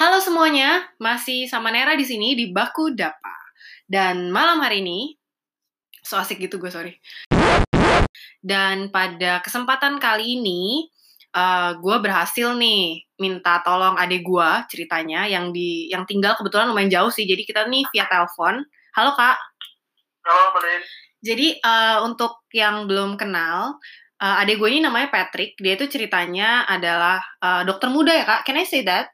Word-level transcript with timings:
Halo 0.00 0.16
semuanya, 0.16 0.88
masih 0.96 1.44
sama 1.44 1.68
Nera 1.68 1.92
di 1.92 2.08
sini 2.08 2.32
di 2.32 2.48
Baku 2.48 2.96
Dapa. 2.96 3.36
Dan 3.84 4.32
malam 4.32 4.56
hari 4.64 4.80
ini, 4.80 5.12
so 6.00 6.16
asik 6.16 6.40
gitu 6.40 6.56
gue 6.56 6.72
sorry. 6.72 6.96
Dan 8.40 8.88
pada 8.88 9.44
kesempatan 9.44 10.00
kali 10.00 10.40
ini, 10.40 10.88
uh, 11.36 11.76
gue 11.76 11.96
berhasil 12.00 12.56
nih 12.56 13.12
minta 13.20 13.60
tolong 13.60 14.00
adik 14.00 14.24
gue 14.24 14.50
ceritanya 14.72 15.28
yang 15.28 15.52
di 15.52 15.92
yang 15.92 16.08
tinggal 16.08 16.32
kebetulan 16.32 16.72
lumayan 16.72 16.88
jauh 16.88 17.12
sih. 17.12 17.28
Jadi 17.28 17.44
kita 17.44 17.68
nih 17.68 17.84
via 17.92 18.08
telepon. 18.08 18.64
Halo 18.96 19.12
kak. 19.12 19.36
Halo 20.24 20.56
Belin. 20.56 20.80
Jadi 21.20 21.60
uh, 21.60 22.08
untuk 22.08 22.48
yang 22.56 22.88
belum 22.88 23.20
kenal, 23.20 23.76
uh, 24.16 24.40
adik 24.40 24.64
gue 24.64 24.68
ini 24.72 24.80
namanya 24.80 25.12
Patrick. 25.12 25.60
Dia 25.60 25.76
itu 25.76 25.92
ceritanya 25.92 26.64
adalah 26.64 27.20
uh, 27.44 27.68
dokter 27.68 27.92
muda 27.92 28.16
ya 28.16 28.24
kak. 28.24 28.48
Can 28.48 28.56
I 28.56 28.64
say 28.64 28.80
that? 28.88 29.12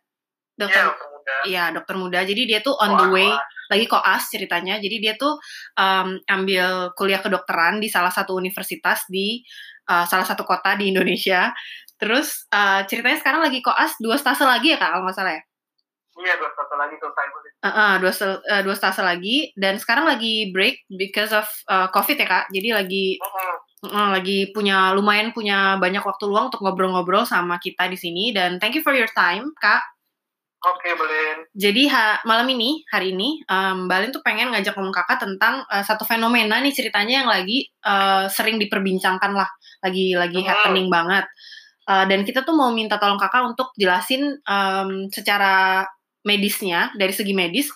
Dokter, 0.56 0.80
ya, 0.80 0.88
dokter 0.88 1.08
muda. 1.12 1.34
Iya 1.44 1.64
dokter 1.76 1.96
muda. 2.00 2.20
Jadi 2.24 2.42
dia 2.48 2.58
tuh 2.64 2.74
on 2.80 2.96
the 2.96 3.06
way 3.12 3.28
lagi 3.68 3.84
koas 3.84 4.32
ceritanya. 4.32 4.80
Jadi 4.80 4.96
dia 4.98 5.14
tuh 5.20 5.36
um, 5.76 6.16
ambil 6.24 6.96
kuliah 6.96 7.20
kedokteran 7.20 7.78
di 7.78 7.92
salah 7.92 8.10
satu 8.10 8.32
universitas 8.32 9.04
di 9.06 9.44
uh, 9.90 10.08
salah 10.08 10.24
satu 10.24 10.48
kota 10.48 10.74
di 10.80 10.88
Indonesia. 10.90 11.52
Terus 12.00 12.48
uh, 12.52 12.84
ceritanya 12.88 13.20
sekarang 13.20 13.40
lagi 13.44 13.60
koas 13.60 13.96
dua 14.00 14.16
stase 14.16 14.44
lagi 14.48 14.72
ya 14.72 14.78
kak 14.80 14.96
kalau 14.96 15.04
nggak 15.04 15.16
salah 15.16 15.34
ya? 15.36 15.42
Iya 16.16 16.32
dua 16.40 16.50
stase 16.56 16.74
lagi 16.74 16.94
tuh 16.96 17.12
saya 17.12 17.28
Uh, 17.56 17.72
uh, 17.72 17.94
dua, 17.98 18.12
uh, 18.12 18.62
dua 18.62 18.76
stase 18.78 19.02
lagi 19.02 19.50
dan 19.58 19.80
sekarang 19.80 20.06
lagi 20.06 20.52
break 20.54 20.86
because 20.92 21.32
of 21.34 21.48
uh, 21.66 21.88
covid 21.90 22.14
ya 22.14 22.28
kak. 22.28 22.44
Jadi 22.52 22.68
lagi 22.70 23.06
uh 23.18 23.26
-huh. 23.26 23.90
uh, 23.90 24.08
lagi 24.14 24.52
punya 24.54 24.92
lumayan 24.94 25.34
punya 25.34 25.74
banyak 25.80 26.04
waktu 26.04 26.30
luang 26.30 26.52
untuk 26.52 26.62
ngobrol-ngobrol 26.62 27.26
sama 27.26 27.58
kita 27.58 27.88
di 27.90 27.98
sini 27.98 28.30
dan 28.30 28.60
thank 28.62 28.76
you 28.76 28.84
for 28.84 28.94
your 28.94 29.10
time 29.16 29.50
kak. 29.58 29.82
Oke, 30.66 30.90
okay. 30.90 31.46
Jadi 31.54 31.86
ha, 31.94 32.18
malam 32.26 32.50
ini, 32.50 32.82
hari 32.90 33.14
ini, 33.14 33.38
um, 33.46 33.86
Balin 33.86 34.10
tuh 34.10 34.18
pengen 34.26 34.50
ngajak 34.50 34.74
ngomong 34.74 34.90
kakak 34.90 35.22
tentang 35.22 35.62
uh, 35.70 35.84
satu 35.86 36.02
fenomena 36.02 36.58
nih 36.58 36.74
ceritanya 36.74 37.22
yang 37.22 37.30
lagi 37.30 37.70
uh, 37.86 38.26
sering 38.26 38.58
diperbincangkan 38.58 39.30
lah, 39.30 39.46
lagi 39.86 40.18
lagi 40.18 40.42
hmm. 40.42 40.48
happening 40.50 40.90
banget. 40.90 41.22
Uh, 41.86 42.02
dan 42.10 42.26
kita 42.26 42.42
tuh 42.42 42.58
mau 42.58 42.74
minta 42.74 42.98
tolong 42.98 43.14
kakak 43.14 43.46
untuk 43.46 43.70
jelasin 43.78 44.42
um, 44.42 45.06
secara 45.06 45.86
medisnya 46.26 46.90
dari 46.98 47.14
segi 47.14 47.30
medis 47.30 47.70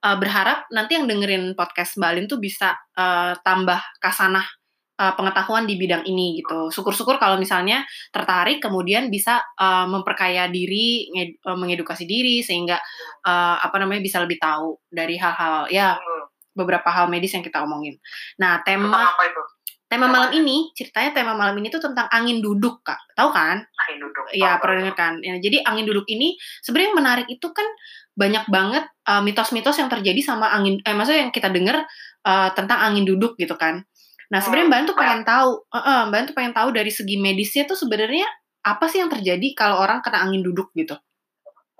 uh, 0.00 0.16
berharap 0.16 0.64
nanti 0.72 0.96
yang 0.96 1.04
dengerin 1.04 1.52
podcast 1.52 2.00
Balin 2.00 2.24
tuh 2.24 2.40
bisa 2.40 2.72
uh, 2.96 3.36
tambah 3.44 3.80
kasanah 4.00 4.59
uh, 5.00 5.16
pengetahuan 5.16 5.64
di 5.64 5.80
bidang 5.80 6.04
ini 6.04 6.44
gitu. 6.44 6.68
Syukur-syukur 6.68 7.16
kalau 7.16 7.40
misalnya 7.40 7.88
tertarik 8.12 8.60
kemudian 8.60 9.08
bisa 9.08 9.40
uh, 9.56 9.88
memperkaya 9.88 10.52
diri, 10.52 11.08
uh, 11.48 11.56
mengedukasi 11.56 12.04
diri 12.04 12.44
sehingga 12.44 12.76
uh, 13.24 13.56
apa 13.56 13.80
namanya 13.80 14.04
bisa 14.04 14.20
lebih 14.20 14.36
tahu 14.36 14.76
dari 14.92 15.16
hal-hal 15.16 15.72
ya 15.72 15.96
beberapa 16.52 16.92
hal 16.92 17.08
medis 17.08 17.32
yang 17.32 17.40
kita 17.40 17.64
omongin. 17.64 17.96
Nah, 18.36 18.60
tema 18.60 19.16
apa 19.16 19.24
itu? 19.24 19.42
Tema 19.90 20.06
malam 20.06 20.30
ini, 20.30 20.70
ceritanya 20.70 21.10
tema 21.10 21.34
malam 21.34 21.58
ini 21.58 21.66
tuh 21.66 21.82
tentang 21.82 22.06
angin 22.14 22.38
duduk, 22.38 22.78
Kak. 22.86 23.10
Tahu 23.10 23.34
kan? 23.34 23.58
Angin 23.58 23.98
duduk. 23.98 24.22
Iya, 24.30 24.62
pernah 24.62 24.86
dengar 24.86 24.94
kan? 24.94 25.18
Ya, 25.18 25.34
jadi 25.42 25.66
angin 25.66 25.82
duduk 25.82 26.06
ini 26.06 26.38
sebenarnya 26.62 26.94
yang 26.94 26.98
menarik 27.02 27.26
itu 27.26 27.48
kan 27.50 27.66
banyak 28.14 28.46
banget 28.46 28.86
mitos-mitos 29.26 29.74
uh, 29.74 29.80
yang 29.82 29.90
terjadi 29.90 30.20
sama 30.22 30.46
angin 30.54 30.78
eh 30.86 30.94
maksudnya 30.94 31.26
yang 31.26 31.34
kita 31.34 31.50
dengar 31.50 31.82
uh, 32.22 32.48
tentang 32.54 32.78
angin 32.78 33.02
duduk 33.02 33.34
gitu 33.34 33.58
kan. 33.58 33.82
Nah, 34.30 34.38
sebenarnya 34.38 34.68
Mbak 34.70 34.80
tuh 34.94 34.96
pengen 34.96 35.22
tahu, 35.26 35.50
uh, 35.66 35.78
uh, 35.78 36.00
Mbak 36.06 36.30
tuh 36.30 36.36
pengen 36.38 36.54
tahu 36.54 36.68
dari 36.70 36.92
segi 36.94 37.18
medisnya 37.18 37.66
tuh 37.66 37.74
sebenarnya 37.74 38.26
apa 38.62 38.86
sih 38.86 39.02
yang 39.02 39.10
terjadi 39.10 39.58
kalau 39.58 39.82
orang 39.82 39.98
kena 40.00 40.22
angin 40.22 40.46
duduk 40.46 40.70
gitu? 40.78 40.94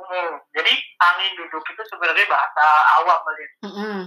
Hmm, 0.01 0.33
jadi 0.50 0.72
angin 0.99 1.33
duduk 1.39 1.62
itu 1.62 1.83
sebenarnya 1.87 2.27
bahasa 2.27 2.66
awam, 2.99 3.19
Mbak. 3.22 3.39
Mm 3.62 3.72
-hmm. 3.72 3.99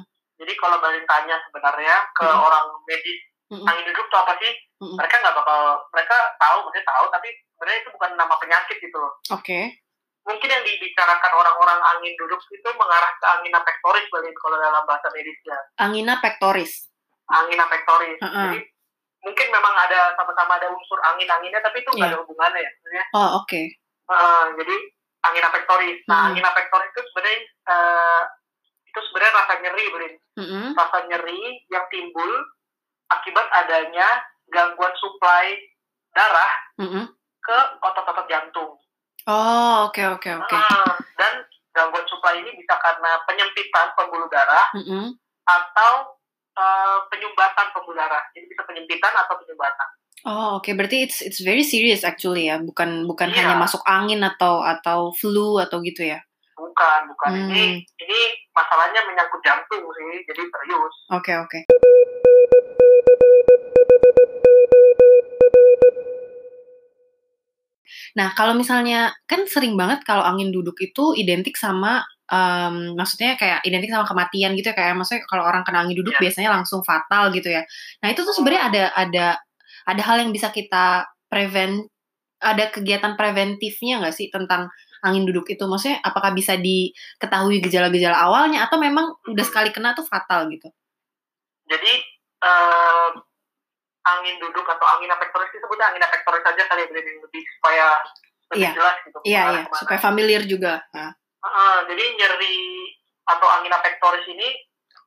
Jadi 0.43 0.53
kalau 0.59 0.75
Mbak 0.83 1.07
tanya 1.07 1.35
sebenarnya 1.47 1.95
ke 2.11 2.27
mm 2.27 2.35
-hmm. 2.35 2.47
orang 2.51 2.65
medis 2.83 3.19
mm-hmm. 3.53 3.69
angin 3.69 3.85
duduk 3.85 4.05
itu 4.09 4.17
apa 4.17 4.33
sih 4.41 4.51
mm-hmm. 4.81 4.97
mereka 4.97 5.15
nggak 5.21 5.35
bakal 5.37 5.59
mereka 5.93 6.17
tahu 6.41 6.57
maksudnya 6.65 6.85
tahu 6.89 7.05
tapi 7.13 7.27
sebenarnya 7.53 7.79
itu 7.85 7.89
bukan 7.93 8.11
nama 8.17 8.35
penyakit 8.41 8.77
gitu 8.81 8.97
loh 8.97 9.13
oke 9.29 9.43
okay. 9.45 9.63
mungkin 10.25 10.49
yang 10.49 10.63
dibicarakan 10.65 11.31
orang-orang 11.37 11.79
angin 11.95 12.13
duduk 12.17 12.41
itu 12.49 12.69
mengarah 12.73 13.13
ke 13.21 13.25
angina 13.29 13.59
pectoris 13.61 14.05
balik 14.09 14.35
kalau 14.41 14.57
dalam 14.57 14.83
bahasa 14.89 15.07
medisnya 15.13 15.57
angina 15.77 16.13
pectoris 16.17 16.89
angina 17.31 17.65
pectoris 17.71 18.19
uh-uh. 18.19 18.51
jadi 18.51 18.59
mungkin 19.23 19.47
memang 19.55 19.73
ada 19.87 20.11
sama-sama 20.19 20.59
ada 20.59 20.67
unsur 20.67 20.99
angin-anginnya 20.99 21.63
tapi 21.63 21.79
itu 21.79 21.89
nggak 21.95 22.11
yeah. 22.11 22.15
ada 22.15 22.21
hubungannya 22.23 22.59
ya 22.59 22.71
sebenarnya 22.75 23.05
oh 23.15 23.29
oke 23.39 23.47
okay. 23.47 23.65
uh, 24.11 24.45
jadi 24.59 24.75
angina 25.23 25.49
pectoris 25.51 25.99
nah 26.03 26.13
mm-hmm. 26.13 26.27
angina 26.35 26.49
pectoris 26.51 26.91
itu 26.91 27.01
sebenarnya 27.07 27.39
uh, 27.71 28.23
itu 28.93 28.99
sebenarnya 29.09 29.33
rasa 29.41 29.53
nyeri, 29.57 29.85
Brin. 29.89 30.13
Mm-hmm. 30.37 30.65
Rasa 30.77 30.97
nyeri 31.09 31.41
yang 31.73 31.85
timbul 31.89 32.31
akibat 33.09 33.47
adanya 33.49 34.05
gangguan 34.53 34.93
suplai 35.01 35.57
darah 36.13 36.53
mm 36.77 36.87
-hmm. 36.93 37.05
ke 37.41 37.57
otot-otot 37.81 38.29
jantung. 38.29 38.77
Oh, 39.25 39.89
oke 39.89 39.97
okay, 39.97 40.05
oke 40.13 40.29
okay, 40.29 40.33
oke. 40.37 40.45
Okay. 40.45 40.61
Nah, 40.61 40.93
dan 41.17 41.33
gangguan 41.73 42.05
suplai 42.05 42.37
ini 42.45 42.53
bisa 42.53 42.77
karena 42.77 43.17
penyempitan 43.25 43.97
pembuluh 43.97 44.29
darah 44.29 44.69
mm 44.77 44.85
-hmm. 44.85 45.05
atau 45.49 46.21
uh, 46.57 46.97
penyumbatan 47.09 47.67
pembuluh 47.73 47.97
darah. 48.01 48.23
Jadi 48.33 48.45
bisa 48.49 48.63
penyempitan 48.65 49.13
atau 49.13 49.35
penyumbatan. 49.41 49.87
Oh, 50.23 50.57
oke. 50.57 50.63
Okay. 50.63 50.73
Berarti 50.77 50.97
it's 51.03 51.19
it's 51.19 51.41
very 51.43 51.65
serious 51.65 52.07
actually 52.07 52.47
ya. 52.47 52.61
Bukan 52.61 53.09
bukan 53.09 53.33
yeah. 53.33 53.43
hanya 53.43 53.55
masuk 53.59 53.83
angin 53.83 54.23
atau 54.23 54.63
atau 54.63 55.11
flu 55.11 55.59
atau 55.59 55.83
gitu 55.83 56.07
ya. 56.07 56.21
Bukan, 56.53 56.99
bukan. 57.11 57.29
Hmm. 57.33 57.49
Ini 57.51 57.65
ini 57.83 58.19
masalahnya 58.55 59.03
menyangkut 59.03 59.41
jantung 59.43 59.83
sih. 59.83 60.23
Jadi 60.23 60.41
serius. 60.47 60.93
Oke, 61.11 61.33
okay, 61.33 61.35
oke. 61.41 61.49
Okay. 61.51 61.63
Nah, 68.13 68.29
kalau 68.37 68.53
misalnya 68.53 69.09
kan 69.25 69.49
sering 69.49 69.73
banget 69.73 70.05
kalau 70.05 70.21
angin 70.21 70.53
duduk 70.53 70.77
itu 70.77 71.17
identik 71.17 71.57
sama 71.57 72.05
um, 72.33 72.97
maksudnya 72.97 73.37
kayak 73.37 73.61
identik 73.61 73.93
sama 73.93 74.09
kematian 74.09 74.57
gitu 74.57 74.73
ya 74.73 74.75
kayak 74.75 74.97
maksudnya 74.97 75.21
kalau 75.29 75.45
orang 75.45 75.61
kena 75.61 75.85
angin 75.85 75.97
duduk 76.01 76.17
yeah. 76.17 76.23
biasanya 76.25 76.49
langsung 76.49 76.81
fatal 76.81 77.29
gitu 77.29 77.53
ya. 77.53 77.61
Nah, 78.01 78.07
itu 78.09 78.25
tuh 78.25 78.33
sebenarnya 78.33 78.63
ada 78.73 78.83
ada 78.97 79.27
ada 79.85 80.01
hal 80.01 80.17
yang 80.25 80.31
bisa 80.33 80.49
kita 80.49 81.05
prevent 81.29 81.85
ada 82.43 82.67
kegiatan 82.73 83.15
preventifnya 83.15 84.03
nggak 84.03 84.15
sih 84.15 84.27
tentang 84.33 84.67
angin 85.05 85.23
duduk 85.29 85.47
itu? 85.53 85.63
Maksudnya 85.63 86.01
apakah 86.01 86.33
bisa 86.33 86.57
diketahui 86.57 87.61
gejala-gejala 87.63 88.17
awalnya 88.17 88.65
atau 88.65 88.81
memang 88.81 89.13
udah 89.29 89.45
sekali 89.45 89.69
kena 89.69 89.93
tuh 89.93 90.03
fatal 90.03 90.49
gitu? 90.49 90.67
Jadi 91.69 91.93
uh, 92.43 93.09
angin 94.03 94.35
duduk 94.41 94.67
atau 94.67 94.85
angin 94.99 95.11
pectoris 95.15 95.51
disebutnya 95.55 95.95
angin 95.95 96.03
pectoris 96.03 96.43
saja 96.43 96.63
kali 96.67 96.83
ya 96.83 96.89
lebih 96.91 97.43
supaya 97.59 97.87
lebih 98.51 98.59
iya. 98.67 98.71
jelas 98.75 98.95
gitu. 99.07 99.19
Iya, 99.23 99.41
iya, 99.55 99.61
supaya 99.71 99.99
familiar 99.99 100.43
juga. 100.43 100.83
Nah. 100.91 101.15
Uh, 101.43 101.79
jadi 101.91 102.03
nyeri 102.15 102.57
atau 103.27 103.47
angin 103.59 103.75
pectoris 103.83 104.23
ini 104.31 104.47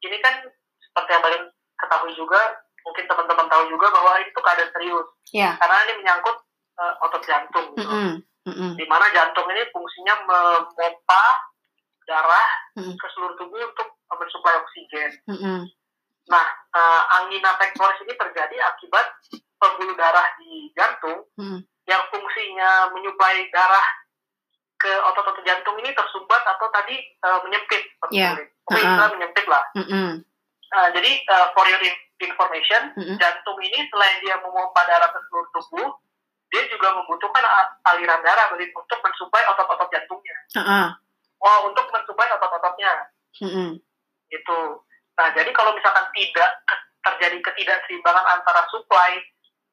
ini 0.05 0.17
kan 0.21 0.45
seperti 0.81 1.11
yang 1.17 1.25
paling 1.25 1.45
ketahui 1.77 2.13
juga, 2.17 2.41
mungkin 2.85 3.05
teman-teman 3.09 3.49
tahu 3.49 3.65
juga 3.73 3.87
bahwa 3.93 4.21
itu 4.21 4.39
keadaan 4.41 4.71
serius. 4.73 5.09
Yeah. 5.33 5.57
Karena 5.57 5.77
ini 5.89 5.93
menyangkut 6.05 6.37
uh, 6.81 7.05
otot 7.05 7.23
jantung 7.25 7.73
gitu. 7.77 7.89
Mm 7.89 7.89
-hmm. 7.89 8.13
Mm 8.47 8.55
-hmm. 8.55 8.71
Di 8.77 8.85
mana 8.87 9.07
jantung 9.13 9.49
ini 9.51 9.65
fungsinya 9.73 10.15
memompa 10.29 11.25
darah 12.07 12.49
mm 12.79 12.83
-hmm. 12.85 12.95
ke 12.97 13.07
seluruh 13.17 13.37
tubuh 13.41 13.61
untuk 13.61 13.89
mensuplai 14.13 14.57
oksigen. 14.61 15.11
Mm 15.27 15.39
-hmm. 15.41 15.61
Nah, 16.27 16.47
uh, 16.75 17.03
angina 17.23 17.55
pectoris 17.55 18.03
ini 18.03 18.15
terjadi 18.19 18.57
akibat 18.75 19.07
pembuluh 19.57 19.95
darah 19.95 20.27
di 20.43 20.69
jantung 20.75 21.23
hmm. 21.39 21.63
yang 21.87 22.03
fungsinya 22.13 22.93
menyuplai 22.93 23.47
darah 23.55 23.87
ke 24.87 24.93
otot-otot 25.03 25.43
jantung 25.43 25.75
ini 25.83 25.91
tersumbat 25.91 26.43
atau 26.47 26.71
tadi 26.71 26.95
uh, 27.27 27.43
menyempit, 27.43 27.83
yeah. 28.15 28.39
Oke, 28.71 28.79
uh-huh. 28.79 29.11
menyempit 29.19 29.47
lah. 29.51 29.63
Mm 29.75 29.87
-hmm. 29.87 30.11
uh, 30.71 30.89
jadi 30.95 31.11
uh, 31.27 31.51
for 31.59 31.67
your 31.67 31.83
information, 32.23 32.95
mm 32.95 33.03
-hmm. 33.03 33.17
jantung 33.19 33.59
ini 33.59 33.83
selain 33.91 34.23
dia 34.23 34.39
memompa 34.39 34.87
darah 34.87 35.11
ke 35.11 35.19
seluruh 35.27 35.51
tubuh, 35.51 35.91
dia 36.55 36.63
juga 36.71 36.95
membutuhkan 36.95 37.43
aliran 37.91 38.23
darah 38.23 38.47
untuk 38.55 38.99
mensuplai 39.03 39.43
otot-otot 39.51 39.91
jantungnya. 39.91 40.39
Uh 40.55 40.61
-huh. 40.63 40.89
Oh, 41.43 41.59
untuk 41.67 41.91
mensuplai 41.91 42.31
otot-ototnya. 42.31 43.11
Mm 43.43 43.51
-hmm. 43.51 43.71
Gitu. 44.31 44.59
Nah, 45.19 45.29
jadi 45.35 45.51
kalau 45.51 45.75
misalkan 45.75 46.07
tidak 46.15 46.51
terjadi 47.03 47.39
ketidakseimbangan 47.43 48.27
antara 48.39 48.63
supply 48.71 49.19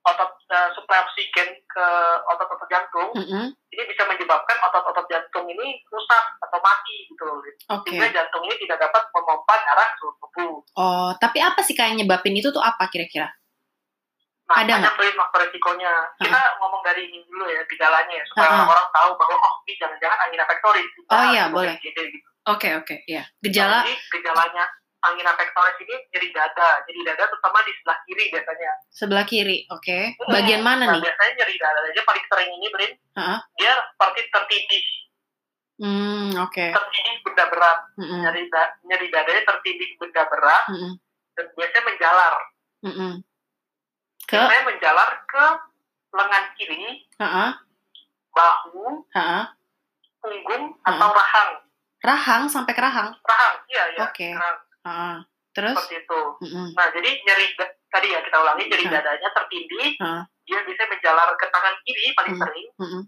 otot 0.04 0.32
uh, 0.52 0.70
supply 0.76 1.00
oksigen 1.00 1.50
ke 1.64 1.88
otot-otot 2.28 2.68
jantung, 2.68 3.10
mm 3.16 3.24
-hmm. 3.24 3.46
ini 3.56 3.84
bisa 3.88 4.04
menyebabkan 4.04 4.60
otot-otot 4.68 5.08
jantung 5.08 5.48
ini 5.48 5.80
rusak 5.88 6.26
atau 6.44 6.60
mati 6.60 7.08
gitu 7.08 7.24
loh. 7.24 7.40
Okay. 7.40 7.96
Sehingga 7.96 8.12
jantung 8.12 8.44
ini 8.44 8.56
tidak 8.60 8.84
dapat 8.84 9.04
memompa 9.16 9.56
darah 9.64 9.88
ke 9.88 9.96
seluruh 10.04 10.18
tubuh. 10.20 10.54
Oh, 10.76 11.12
tapi 11.18 11.40
apa 11.40 11.64
sih 11.64 11.72
kayak 11.72 11.96
nyebabin 12.04 12.36
itu 12.36 12.52
tuh 12.52 12.60
apa 12.60 12.92
kira-kira? 12.92 13.32
Nah, 14.44 14.60
ada 14.60 14.76
banyak 14.76 14.92
nggak? 14.92 15.16
faktor 15.16 15.40
resikonya. 15.48 15.94
Kita 16.20 16.36
uh-huh. 16.36 16.60
ngomong 16.60 16.82
dari 16.84 17.08
ini 17.08 17.24
dulu 17.24 17.48
ya, 17.48 17.64
gejalanya 17.64 18.14
ya, 18.14 18.26
supaya 18.28 18.50
uh-huh. 18.52 18.74
orang 18.76 18.88
tahu 18.92 19.10
bahwa 19.16 19.36
oh 19.40 19.54
ini 19.64 19.74
jangan-jangan 19.80 20.20
angina 20.28 20.46
pectoris. 20.46 20.90
Oh 21.08 21.24
iya, 21.32 21.44
boleh. 21.48 21.76
Gitu. 21.80 22.02
Oke, 22.44 22.76
oke, 22.76 22.84
okay, 22.84 22.98
ya. 23.08 23.24
Gejala. 23.40 23.88
Jadi 23.88 23.96
gejalanya 24.20 24.68
angina 25.06 25.36
pectoris 25.36 25.78
ini 25.84 25.96
nyeri 26.12 26.30
dada. 26.32 26.70
Jadi 26.88 27.00
dada 27.04 27.24
terutama 27.28 27.60
di 27.64 27.72
sebelah 27.76 28.00
kiri 28.08 28.26
biasanya. 28.32 28.72
Sebelah 28.90 29.26
kiri, 29.28 29.58
oke. 29.70 29.84
Okay. 29.84 30.04
Hmm, 30.18 30.32
Bagian 30.32 30.62
mana 30.64 30.84
nah, 30.88 30.94
nih? 30.96 31.02
Biasanya 31.04 31.32
nyeri 31.40 31.56
dada 31.60 31.80
aja 31.84 32.02
paling 32.08 32.26
sering 32.32 32.50
ini, 32.56 32.68
Brin. 32.72 32.94
Uh-huh. 33.20 33.40
Dia 33.60 33.74
seperti 33.94 34.22
tertindih. 34.32 34.86
Hmm, 35.84 36.30
oke. 36.40 36.54
Okay. 36.54 36.70
Tertindih 36.72 37.16
benda 37.28 37.46
berat. 37.52 37.80
Mm-hmm. 38.00 38.20
Nyeri, 38.24 38.44
da- 38.48 38.76
nyeri 38.88 39.08
dadanya 39.12 39.44
tertindih 39.44 39.90
benda 40.00 40.24
berat. 40.32 40.64
Mm-hmm. 40.72 40.94
Dan 41.34 41.46
biasanya 41.58 41.84
menjalar. 41.86 42.36
Mm-hmm 42.84 43.14
ke 44.28 44.40
saya 44.40 44.62
menjalar 44.66 45.10
ke 45.28 45.46
lengan 46.14 46.44
kiri, 46.58 47.06
uh-uh. 47.20 47.52
bahu, 48.34 49.06
uh-uh. 49.14 49.46
punggung 50.22 50.64
uh-uh. 50.80 50.90
atau 50.90 51.10
rahang. 51.12 51.52
Rahang 52.04 52.44
sampai 52.50 52.74
ke 52.76 52.82
rahang? 52.84 53.14
Rahang, 53.24 53.56
iya 53.72 53.84
iya. 53.96 54.00
Oke. 54.10 54.30
Okay. 54.30 54.34
Uh-uh. 54.84 55.18
Terus? 55.54 55.76
Seperti 55.78 55.96
itu. 56.04 56.22
Uh-uh. 56.44 56.68
Nah 56.76 56.88
jadi 56.92 57.10
nyeri 57.24 57.48
tadi 57.90 58.08
ya 58.12 58.20
kita 58.24 58.38
ulangi 58.40 58.64
nyeri 58.68 58.86
uh-uh. 58.88 58.96
dadanya 59.00 59.30
tertindih, 59.32 59.88
uh-uh. 60.00 60.24
dia 60.46 60.60
bisa 60.68 60.84
menjalar 60.88 61.30
ke 61.40 61.46
tangan 61.50 61.76
kiri 61.88 62.06
paling 62.16 62.36
sering, 62.38 62.70
uh-uh. 62.80 63.04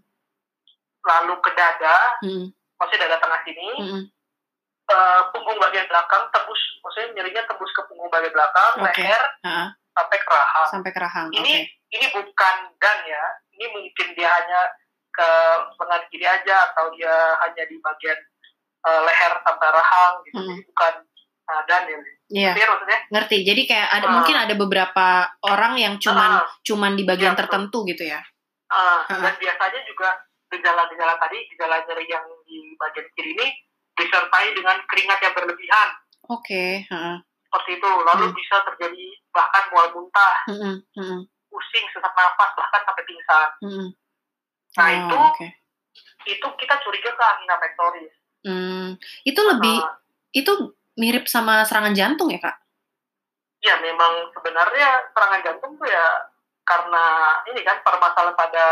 lalu 1.06 1.34
ke 1.44 1.50
dada, 1.54 1.98
uh-uh. 2.24 2.46
maksudnya 2.80 3.02
dada 3.08 3.16
tengah 3.20 3.40
sini. 3.44 3.68
Uh-uh. 3.80 4.04
Uh, 4.86 5.18
punggung 5.34 5.58
bagian 5.58 5.82
belakang 5.90 6.30
tembus, 6.30 6.62
maksudnya 6.78 7.18
nyerinya 7.18 7.42
tembus 7.50 7.74
ke 7.74 7.82
punggung 7.90 8.06
bagian 8.06 8.30
belakang, 8.30 8.86
okay. 8.86 9.02
leher, 9.02 9.22
uh-huh 9.42 9.74
sampai 9.96 10.18
ke 10.20 10.28
rahang. 10.28 10.68
Sampai 10.68 10.90
ke 10.92 11.00
rahang. 11.00 11.28
Ini 11.32 11.54
okay. 11.64 11.96
ini 11.96 12.06
bukan 12.12 12.56
dan 12.76 12.98
ya. 13.08 13.24
Ini 13.56 13.64
mungkin 13.72 14.06
dia 14.12 14.28
hanya 14.28 14.60
ke 15.16 15.28
lengan 15.80 16.02
kiri 16.12 16.26
aja 16.28 16.56
atau 16.70 16.92
dia 16.92 17.40
hanya 17.40 17.64
di 17.64 17.80
bagian 17.80 18.18
uh, 18.84 19.00
leher 19.08 19.32
sampai 19.40 19.68
rahang 19.72 20.14
gitu. 20.28 20.40
Hmm. 20.44 20.48
Jadi 20.52 20.62
bukan 20.68 20.94
uh, 21.00 21.05
dan 21.46 21.82
ya. 21.86 21.98
Iya. 22.26 22.52
Yeah. 22.58 22.68
maksudnya? 22.68 22.98
Ngerti. 23.14 23.36
Jadi 23.46 23.62
kayak 23.70 23.88
ada 23.90 24.06
uh, 24.10 24.12
mungkin 24.18 24.36
ada 24.36 24.54
beberapa 24.58 25.06
orang 25.46 25.78
yang 25.78 25.94
cuman 26.02 26.42
uh, 26.42 26.46
cuman 26.66 26.98
di 26.98 27.06
bagian 27.06 27.34
iya, 27.34 27.38
tertentu 27.38 27.86
gitu 27.86 28.02
ya. 28.02 28.20
Uh, 28.66 29.06
uh. 29.06 29.22
Dan 29.22 29.34
biasanya 29.38 29.80
juga 29.86 30.10
gejala-gejala 30.50 31.14
tadi, 31.22 31.38
gejala 31.54 31.82
nyeri 31.86 32.06
yang 32.10 32.26
di 32.46 32.74
bagian 32.74 33.06
kiri 33.14 33.30
ini 33.38 33.46
disertai 33.94 34.52
dengan 34.58 34.76
keringat 34.90 35.18
yang 35.22 35.34
berlebihan. 35.38 35.88
Oke. 36.26 36.84
Okay. 36.86 36.90
Uh 36.90 37.22
seperti 37.56 37.80
itu 37.80 37.90
lalu 38.04 38.24
hmm. 38.28 38.36
bisa 38.36 38.56
terjadi 38.68 39.04
bahkan 39.32 39.64
mual 39.72 39.88
muntah 39.96 40.36
hmm. 40.52 40.76
Hmm. 40.92 41.20
pusing 41.48 41.86
sesak 41.88 42.12
nafas 42.12 42.50
bahkan 42.52 42.80
sampai 42.84 43.04
pingsan 43.08 43.48
hmm. 43.64 43.88
nah 44.76 44.86
oh, 44.86 44.92
itu 44.92 45.16
okay. 45.32 45.50
itu 46.36 46.46
kita 46.60 46.74
curiga 46.84 47.10
ke 47.16 47.24
angina 47.24 47.56
pectoris 47.56 48.12
hmm. 48.44 48.86
itu 49.24 49.40
lebih 49.40 49.76
uh, 49.80 49.96
itu 50.36 50.52
mirip 50.96 51.24
sama 51.28 51.62
serangan 51.68 51.94
jantung 51.96 52.32
ya 52.32 52.40
kak 52.40 52.56
ya 53.64 53.80
memang 53.80 54.32
sebenarnya 54.32 54.88
serangan 55.12 55.40
jantung 55.44 55.72
tuh 55.76 55.88
ya 55.88 56.06
karena 56.66 57.04
ini 57.46 57.60
kan 57.62 57.78
permasalahan 57.86 58.34
pada 58.34 58.66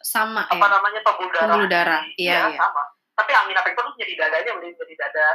sama 0.00 0.44
apa 0.48 0.56
ya? 0.56 0.68
namanya 0.68 1.00
pembuluh 1.04 1.32
darah 1.32 1.46
pembuluh 1.48 1.68
darah 1.68 2.02
iya, 2.16 2.32
ya, 2.32 2.40
iya. 2.52 2.58
sama 2.58 2.82
tapi 3.16 3.32
angina 3.36 3.60
pectoris 3.64 3.94
jadi 4.00 4.12
dadanya 4.16 4.52
jadi 4.60 4.94
dada 4.96 5.28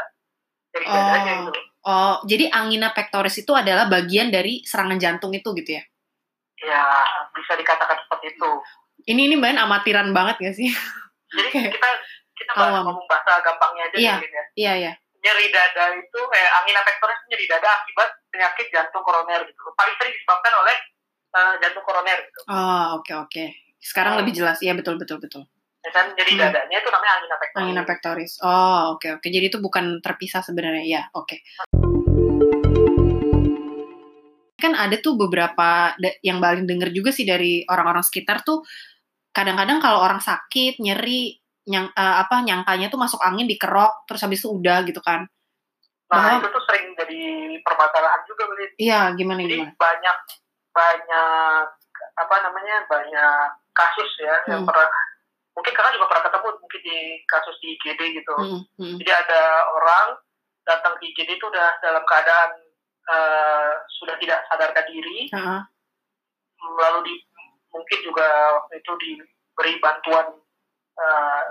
jadi 0.74 0.86
oh. 0.90 0.94
dadanya 0.94 1.34
gitu 1.50 1.62
Oh, 1.86 2.18
jadi 2.26 2.50
angina 2.50 2.90
pectoris 2.98 3.38
itu 3.38 3.54
adalah 3.54 3.86
bagian 3.86 4.34
dari 4.34 4.66
serangan 4.66 4.98
jantung 4.98 5.30
itu 5.38 5.54
gitu 5.54 5.78
ya? 5.78 5.84
Ya, 6.66 6.81
bisa 7.30 7.54
dikatakan 7.54 8.02
seperti 8.02 8.34
itu. 8.34 8.52
Ini 9.06 9.22
ini 9.30 9.36
main 9.38 9.54
amatiran 9.62 10.10
banget 10.10 10.42
gak 10.42 10.56
sih? 10.58 10.74
Jadi 11.30 11.50
okay. 11.54 11.70
kita 11.70 11.90
kita 12.34 12.52
bahas 12.58 12.81
ngomong 12.81 13.06
bahasa 13.06 13.38
gampangnya 13.46 13.86
aja 13.86 13.96
iya, 14.02 14.14
ya. 14.18 14.44
Iya, 14.58 14.74
iya. 14.81 14.94
Nyeri 15.25 15.50
dada 15.50 15.89
itu 15.98 16.22
eh, 16.38 16.50
angina 16.62 16.86
pectoris 16.86 17.18
itu 17.18 17.27
nyeri 17.33 17.45
dada 17.50 17.66
akibat 17.66 18.10
penyakit 18.30 18.69
jantung 18.69 19.01
koroner 19.01 19.42
gitu. 19.42 19.62
Paling 19.74 19.95
sering 19.98 20.13
disebabkan 20.13 20.54
oleh 20.62 20.75
uh, 21.33 21.54
jantung 21.57 21.81
koroner 21.81 22.22
gitu. 22.30 22.39
Oh, 22.45 23.01
oke 23.01 23.10
okay, 23.10 23.16
oke. 23.18 23.30
Okay. 23.33 23.48
Sekarang 23.81 24.13
hmm. 24.13 24.22
lebih 24.22 24.33
jelas. 24.38 24.62
Iya, 24.62 24.77
betul 24.77 25.01
betul 25.01 25.18
betul. 25.18 25.50
Ya 25.81 25.89
kan 25.89 26.13
jadi 26.13 26.30
hmm. 26.30 26.42
dadanya 26.45 26.77
itu 26.77 26.89
namanya 26.94 27.13
angina 27.18 27.36
pectoris. 27.42 27.57
Angina 27.57 27.81
pectoris. 27.81 28.31
Oh, 28.45 28.50
oke 28.50 29.01
okay, 29.01 29.10
oke. 29.18 29.22
Okay. 29.25 29.30
Jadi 29.33 29.45
itu 29.50 29.57
bukan 29.57 29.86
terpisah 30.06 30.42
sebenarnya. 30.45 30.86
Ya, 30.86 31.01
oke. 31.18 31.25
Okay. 31.25 31.39
Kan 34.62 34.78
ada 34.78 34.94
tuh 35.01 35.18
beberapa 35.18 35.98
yang 36.21 36.38
paling 36.38 36.69
denger 36.69 36.94
juga 36.94 37.10
sih 37.10 37.25
dari 37.25 37.66
orang-orang 37.66 38.06
sekitar 38.06 38.45
tuh 38.45 38.62
kadang-kadang 39.33 39.81
kalau 39.81 40.06
orang 40.06 40.21
sakit, 40.21 40.78
nyeri, 40.78 41.42
nyang, 41.66 41.90
uh, 41.94 42.16
apa 42.22 42.46
nyangkanya 42.46 42.88
tuh 42.88 43.02
masuk 43.02 43.22
angin 43.22 43.50
dikerok 43.50 44.06
terus 44.06 44.22
habis 44.22 44.42
itu 44.42 44.50
udah 44.54 44.86
gitu 44.86 45.02
kan. 45.02 45.26
Nah, 46.14 46.38
Bahwa, 46.38 46.38
itu 46.38 46.50
tuh 46.54 46.64
sering 46.70 46.86
jadi 46.94 47.22
permasalahan 47.66 48.22
juga, 48.30 48.44
Belin. 48.46 48.72
Iya, 48.78 49.02
gimana 49.18 49.40
jadi, 49.42 49.58
gimana? 49.58 49.74
banyak 49.74 50.18
banyak 50.76 51.64
apa 52.16 52.36
namanya? 52.46 52.78
banyak 52.86 53.50
kasus 53.76 54.12
ya 54.24 54.36
hmm. 54.48 54.50
yang 54.50 54.62
pernah 54.64 54.88
mungkin 55.56 55.72
kakak 55.76 55.94
juga 55.96 56.08
pernah 56.12 56.24
ketemu 56.28 56.48
mungkin 56.64 56.82
di 56.84 56.98
kasus 57.28 57.56
di 57.60 57.68
IGD 57.76 58.02
gitu 58.24 58.34
hmm, 58.36 58.62
hmm. 58.80 58.96
jadi 59.04 59.12
ada 59.24 59.42
orang 59.76 60.08
datang 60.64 60.96
ke 61.00 61.12
IGD 61.12 61.40
itu 61.40 61.46
udah 61.48 61.70
dalam 61.84 62.04
keadaan 62.08 62.52
uh, 63.08 63.72
sudah 64.00 64.16
tidak 64.20 64.44
sadarkan 64.48 64.86
diri 64.88 65.32
uh 65.32 65.38
-huh. 65.38 65.62
lalu 66.80 67.00
di 67.12 67.16
mungkin 67.72 68.00
juga 68.04 68.28
waktu 68.60 68.80
itu 68.80 68.92
diberi 69.00 69.74
bantuan 69.84 70.28
uh, 71.00 71.44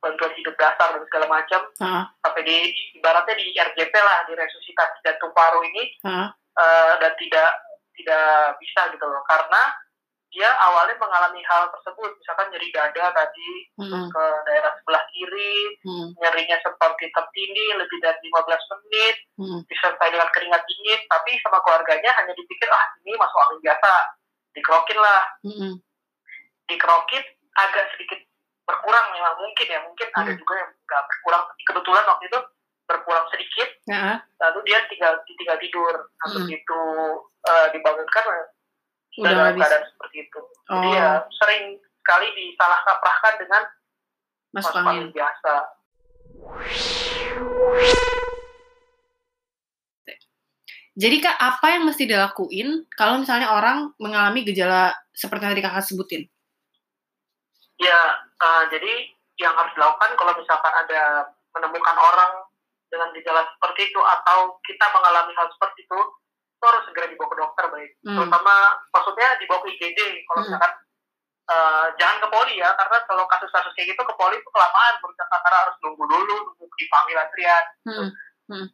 bantuan 0.00 0.32
hidup 0.36 0.54
dasar 0.60 0.94
dan 0.94 1.02
segala 1.08 1.26
macam 1.26 1.60
uh 1.80 1.84
-huh. 1.84 2.04
sampai 2.22 2.42
di 2.44 2.56
ibaratnya 3.00 3.34
di 3.36 3.56
RJP 3.56 3.94
lah 3.96 4.18
di 4.28 4.32
resusitasi 4.36 4.96
jantung 5.02 5.32
paru 5.32 5.64
ini 5.64 5.96
uh 6.04 6.08
-huh. 6.08 6.28
uh, 6.32 6.92
dan 7.00 7.12
tidak 7.16 7.50
tidak 7.96 8.60
bisa 8.60 8.92
gitu 8.92 9.04
loh 9.08 9.24
karena 9.24 9.72
dia 10.36 10.52
awalnya 10.68 11.00
mengalami 11.00 11.40
hal 11.48 11.72
tersebut 11.72 12.12
misalkan 12.20 12.52
nyeri 12.52 12.68
dada 12.68 13.08
tadi 13.08 13.50
hmm. 13.80 14.12
ke 14.12 14.24
daerah 14.44 14.68
sebelah 14.76 15.04
kiri 15.08 15.56
hmm. 15.80 16.12
nyerinya 16.20 16.60
seperti 16.60 17.08
tertindih 17.08 17.70
lebih 17.80 17.98
dari 18.04 18.20
15 18.20 18.44
menit 18.76 19.16
hmm. 19.40 19.60
disertai 19.64 20.12
dengan 20.12 20.28
keringat 20.36 20.60
dingin 20.68 21.00
tapi 21.08 21.40
sama 21.40 21.56
keluarganya 21.64 22.12
hanya 22.20 22.36
dipikir 22.36 22.68
ah 22.68 22.86
ini 23.00 23.16
masuk 23.16 23.38
angin 23.48 23.60
biasa 23.64 23.90
dikerokin 24.52 24.98
lah 25.00 25.22
hmm. 25.40 25.72
dikerokin 26.68 27.24
agak 27.56 27.84
sedikit 27.96 28.20
berkurang 28.66 29.06
memang 29.14 29.34
mungkin 29.38 29.66
ya 29.70 29.80
mungkin 29.86 30.08
hmm. 30.10 30.20
ada 30.20 30.32
juga 30.34 30.54
yang 30.58 30.70
nggak 30.74 31.02
berkurang 31.06 31.42
kebetulan 31.64 32.04
waktu 32.04 32.24
itu 32.26 32.38
berkurang 32.86 33.26
sedikit 33.30 33.68
uh-huh. 33.90 34.16
lalu 34.42 34.58
dia 34.66 34.78
tinggal 34.90 35.14
tinggal 35.26 35.58
tidur 35.58 35.94
habis 36.22 36.44
hmm. 36.46 36.58
itu 36.58 36.80
uh, 37.46 37.66
dibangunkan 37.74 38.24
udah 39.16 39.32
dalam 39.32 39.56
keadaan 39.56 39.84
seperti 39.88 40.16
itu. 40.28 40.40
Oh. 40.68 40.76
Jadi 40.76 40.88
ya 40.92 41.10
sering 41.40 41.64
sekali 41.80 42.26
disalah 42.36 42.78
kaprahkan 42.84 43.34
dengan 43.40 43.62
masuk 44.52 44.76
angin 44.76 45.08
biasa. 45.10 45.54
Jadi 50.96 51.16
kak, 51.20 51.36
apa 51.36 51.66
yang 51.76 51.84
mesti 51.84 52.08
dilakuin 52.08 52.88
kalau 52.96 53.20
misalnya 53.20 53.52
orang 53.52 53.92
mengalami 54.00 54.48
gejala 54.48 54.96
seperti 55.12 55.44
yang 55.44 55.52
tadi 55.52 55.64
kakak 55.64 55.84
sebutin? 55.84 56.22
Ya, 57.76 57.98
uh, 58.40 58.64
jadi 58.72 59.12
yang 59.36 59.52
harus 59.52 59.72
dilakukan 59.76 60.16
kalau 60.16 60.32
misalkan 60.36 60.72
ada 60.72 61.28
menemukan 61.52 61.96
orang 61.96 62.32
dengan 62.88 63.12
gejala 63.12 63.44
seperti 63.56 63.92
itu 63.92 64.00
atau 64.00 64.56
kita 64.64 64.86
mengalami 64.96 65.32
hal 65.36 65.50
seperti 65.52 65.84
itu, 65.84 66.00
itu 66.56 66.64
harus 66.64 66.82
segera 66.88 67.06
dibawa 67.12 67.28
ke 67.28 67.36
dokter 67.36 67.64
baik 67.68 67.90
hmm. 68.00 68.16
terutama 68.16 68.54
maksudnya 68.88 69.28
dibawa 69.36 69.60
ke 69.60 69.68
IGD 69.76 70.00
kalau 70.24 70.40
hmm. 70.40 70.46
misalkan 70.48 70.72
uh, 71.52 71.86
jangan 72.00 72.16
ke 72.24 72.28
poli 72.32 72.54
ya 72.56 72.70
karena 72.80 72.98
kalau 73.04 73.24
kasus-kasus 73.28 73.72
kayak 73.76 73.92
gitu 73.92 74.02
ke 74.02 74.14
poli 74.16 74.40
itu 74.40 74.50
kelamaan 74.50 74.94
berusaha 75.04 75.36
karena 75.36 75.58
harus 75.68 75.76
nunggu 75.84 76.04
dulu 76.08 76.36
nunggu 76.56 76.74
dipanggil 76.80 77.16
antrian 77.20 77.64
hmm. 77.84 78.08
Hmm. 78.48 78.66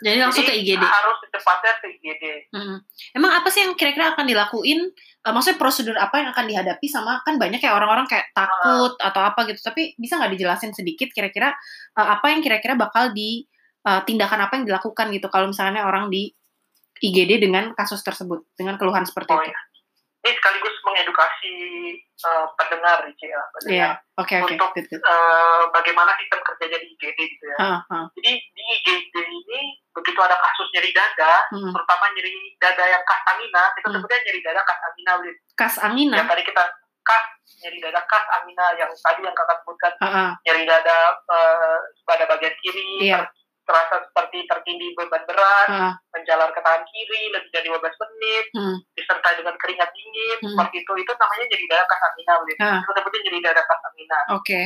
Jadi 0.00 0.16
langsung 0.16 0.44
Jadi, 0.48 0.50
ke 0.50 0.60
IGD. 0.64 0.84
Harus 0.84 1.16
secepatnya 1.28 1.72
ke 1.76 1.86
IGD. 2.00 2.24
Hmm. 2.56 2.76
Emang 3.12 3.32
apa 3.36 3.48
sih 3.52 3.60
yang 3.64 3.76
kira-kira 3.76 4.16
akan 4.16 4.24
dilakuin? 4.24 4.88
Uh, 5.20 5.32
maksudnya 5.36 5.60
prosedur 5.60 5.96
apa 6.00 6.24
yang 6.24 6.28
akan 6.32 6.44
dihadapi 6.48 6.86
sama 6.88 7.20
kan 7.20 7.36
banyak 7.36 7.60
kayak 7.60 7.76
orang-orang 7.76 8.08
kayak 8.08 8.32
takut 8.32 8.96
uh. 8.96 9.08
atau 9.12 9.20
apa 9.20 9.44
gitu. 9.52 9.60
Tapi 9.60 9.94
bisa 10.00 10.16
nggak 10.16 10.32
dijelasin 10.32 10.72
sedikit 10.72 11.12
kira-kira 11.12 11.52
uh, 12.00 12.08
apa 12.16 12.32
yang 12.32 12.40
kira-kira 12.40 12.74
bakal 12.80 13.12
di 13.12 13.44
uh, 13.84 14.00
tindakan 14.08 14.48
apa 14.48 14.56
yang 14.56 14.64
dilakukan 14.64 15.12
gitu 15.12 15.28
kalau 15.28 15.52
misalnya 15.52 15.84
orang 15.84 16.08
di 16.08 16.32
IGD 17.00 17.40
dengan 17.40 17.72
kasus 17.72 18.04
tersebut, 18.04 18.44
dengan 18.56 18.76
keluhan 18.76 19.04
seperti 19.08 19.32
oh, 19.32 19.40
itu. 19.40 19.52
Ya. 19.52 19.60
Ini 20.20 20.32
sekaligus 20.36 20.76
mengedukasi 21.00 21.54
uh, 22.28 22.44
pendengar 22.60 23.00
ya, 23.08 23.40
pendengar. 23.56 23.72
Yeah. 23.72 23.94
Okay, 24.20 24.36
okay. 24.44 24.52
untuk 24.52 24.76
good, 24.76 24.86
good. 24.92 25.00
Uh, 25.00 25.64
bagaimana 25.72 26.12
sistem 26.20 26.44
kerjanya 26.44 26.76
di 26.76 26.92
IGD 26.92 27.18
gitu 27.24 27.44
ya. 27.48 27.56
Uh, 27.56 27.80
uh. 27.88 28.04
Jadi 28.20 28.32
di 28.36 28.62
IGD 28.76 29.14
ini 29.16 29.60
begitu 29.96 30.20
ada 30.20 30.36
kasus 30.36 30.68
nyeri 30.76 30.92
dada, 30.92 31.48
hmm. 31.56 31.72
terutama 31.72 32.04
nyeri 32.12 32.34
dada 32.60 32.84
yang 32.84 33.02
kas 33.08 33.20
angina, 33.32 33.62
kita 33.80 33.86
hmm. 33.88 33.94
sebutnya 33.96 34.18
nyeri 34.28 34.40
dada 34.44 34.60
kas 34.60 34.80
angina. 34.84 35.12
Kas 35.56 35.74
angina. 35.80 36.16
Yang 36.20 36.28
tadi 36.28 36.42
kita 36.44 36.62
kas 37.00 37.24
nyeri 37.64 37.78
dada 37.80 38.00
kas 38.04 38.24
angina 38.28 38.64
yang 38.76 38.90
tadi 38.92 39.20
yang 39.24 39.32
kakak 39.32 39.56
sebutkan 39.64 39.92
uh, 39.96 40.04
uh. 40.04 40.30
nyeri 40.44 40.62
dada 40.68 40.98
uh, 41.32 41.78
pada 42.04 42.28
bagian 42.28 42.52
kiri, 42.60 43.08
yeah 43.08 43.24
terasa 43.70 44.02
seperti 44.02 44.42
tertindih 44.50 44.90
beban 44.98 45.22
berat, 45.30 45.68
uh. 45.70 45.94
menjalar 46.10 46.50
ke 46.50 46.58
tangan 46.58 46.82
kiri 46.90 47.30
lebih 47.30 47.50
dari 47.54 47.70
15 47.70 48.02
menit, 48.02 48.44
hmm. 48.58 48.76
disertai 48.98 49.38
dengan 49.38 49.54
keringat 49.54 49.90
dingin, 49.94 50.38
hmm. 50.42 50.50
seperti 50.58 50.76
itu, 50.82 50.92
itu 50.98 51.12
namanya 51.14 51.44
nyeri 51.46 51.66
dada 51.70 51.84
kasamina, 51.86 52.32
uh. 52.34 52.42
itu 52.82 52.90
sebutnya 52.98 53.20
nyeri 53.22 53.38
dada 53.38 53.62
kasamina. 53.62 54.18
Oke. 54.34 54.42
Okay. 54.42 54.64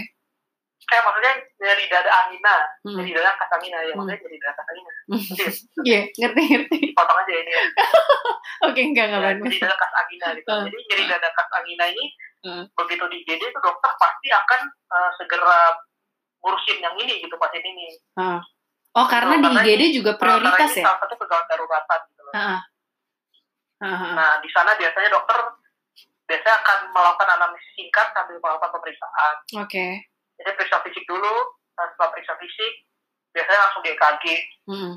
Eh, 0.84 1.00
maksudnya 1.00 1.32
nyeri 1.64 1.84
dada 1.88 2.10
angina, 2.12 2.54
hmm. 2.84 2.96
nyeri 3.00 3.12
dada 3.16 3.32
kasamina, 3.40 3.78
ya 3.84 3.92
hmm. 3.92 3.96
maksudnya 4.00 4.20
nyeri 4.24 4.38
dada 4.40 4.54
kasamina. 4.56 4.92
Iya, 5.84 6.00
yeah, 6.00 6.04
ngerti, 6.16 6.42
ngerti. 6.48 6.78
Potong 6.96 7.18
aja 7.20 7.32
ini 7.36 7.52
ya. 7.52 7.62
Oke, 7.68 8.72
okay, 8.72 8.84
enggak, 8.88 9.04
enggak 9.12 9.20
ya, 9.20 9.32
Nyeri 9.36 9.58
dada 9.60 9.86
angina 10.00 10.26
gitu. 10.32 10.48
Uh. 10.48 10.64
Jadi 10.64 10.78
nyeri 10.88 11.04
dada 11.12 11.28
angina 11.28 11.84
ini, 11.92 12.04
uh. 12.48 12.64
begitu 12.72 13.04
di 13.12 13.18
itu 13.24 13.58
dokter 13.60 13.90
pasti 14.00 14.28
akan 14.32 14.60
uh, 14.92 15.10
segera 15.20 15.60
ngurusin 16.44 16.78
yang 16.84 16.94
ini 17.00 17.24
gitu 17.24 17.34
pasien 17.40 17.64
ini. 17.64 17.88
Uh. 18.20 18.40
Oh, 18.94 19.06
karena 19.10 19.42
di 19.42 19.48
IGD 19.50 19.82
juga 19.98 20.14
prioritas 20.14 20.70
ya? 20.78 20.86
Salah 20.86 21.00
satu 21.02 21.14
pegawai 21.18 21.46
daruratan 21.50 22.00
gitu 22.14 22.22
loh. 22.22 22.34
Uh 22.34 22.58
-huh. 23.82 24.12
Nah, 24.14 24.38
di 24.38 24.48
sana 24.54 24.78
biasanya 24.78 25.10
dokter 25.10 25.38
biasanya 26.24 26.56
akan 26.64 26.78
melakukan 26.94 27.28
analisis 27.36 27.70
singkat 27.76 28.06
sambil 28.16 28.36
melakukan 28.40 28.70
pemeriksaan. 28.72 29.34
Oke. 29.60 29.68
Okay. 29.68 29.92
Jadi 30.40 30.50
periksa 30.56 30.78
fisik 30.82 31.04
dulu, 31.06 31.34
nah 31.76 31.86
setelah 31.94 32.10
periksa 32.10 32.34
fisik, 32.40 32.72
biasanya 33.30 33.60
langsung 33.68 33.82
di 33.84 33.90
EKG. 33.92 34.24
Hmm. 34.66 34.92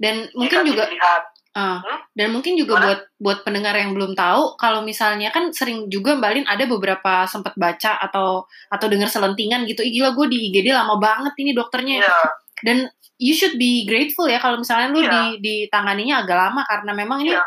Dan 0.00 0.14
mungkin 0.36 0.58
EKG 0.62 0.68
juga 0.68 0.84
dilihat. 0.88 1.24
Uh, 1.56 1.80
hmm? 1.80 1.98
Dan 2.12 2.28
mungkin 2.36 2.52
juga 2.60 2.76
Mana? 2.76 2.84
buat 2.84 3.00
buat 3.16 3.38
pendengar 3.48 3.72
yang 3.80 3.96
belum 3.96 4.12
tahu, 4.12 4.60
kalau 4.60 4.84
misalnya 4.84 5.32
kan 5.32 5.48
sering 5.56 5.88
juga 5.88 6.12
Mbak 6.12 6.32
Lin 6.36 6.46
ada 6.46 6.64
beberapa 6.68 7.24
sempat 7.24 7.56
baca 7.56 7.96
atau 7.96 8.44
atau 8.68 8.86
dengar 8.92 9.08
selentingan 9.08 9.64
gitu, 9.64 9.80
Ih, 9.80 9.88
gila 9.96 10.12
gue 10.12 10.36
di 10.36 10.52
IGD 10.52 10.76
lama 10.76 11.00
banget 11.00 11.32
ini 11.40 11.56
dokternya. 11.56 12.04
Yeah. 12.04 12.28
Dan 12.64 12.88
you 13.20 13.32
should 13.36 13.56
be 13.60 13.84
grateful 13.88 14.28
ya 14.28 14.40
kalau 14.40 14.60
misalnya 14.60 14.92
lu 14.92 15.00
yeah. 15.04 15.32
di 15.36 15.40
ditanganinya 15.40 16.24
agak 16.24 16.36
lama 16.36 16.62
karena 16.64 16.92
memang 16.92 17.18
ini 17.24 17.32
yeah. 17.32 17.44
Iya. 17.44 17.46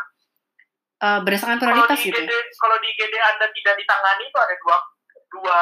uh, 1.02 1.20
berdasarkan 1.26 1.58
prioritas 1.58 1.98
kalau 1.98 2.06
gitu. 2.06 2.18
IGD, 2.18 2.32
kalau 2.58 2.76
di 2.78 2.86
IGD 2.94 3.14
Anda 3.18 3.46
tidak 3.50 3.74
ditangani 3.78 4.24
itu 4.26 4.38
ada 4.38 4.54
dua 4.58 4.76
dua 5.30 5.60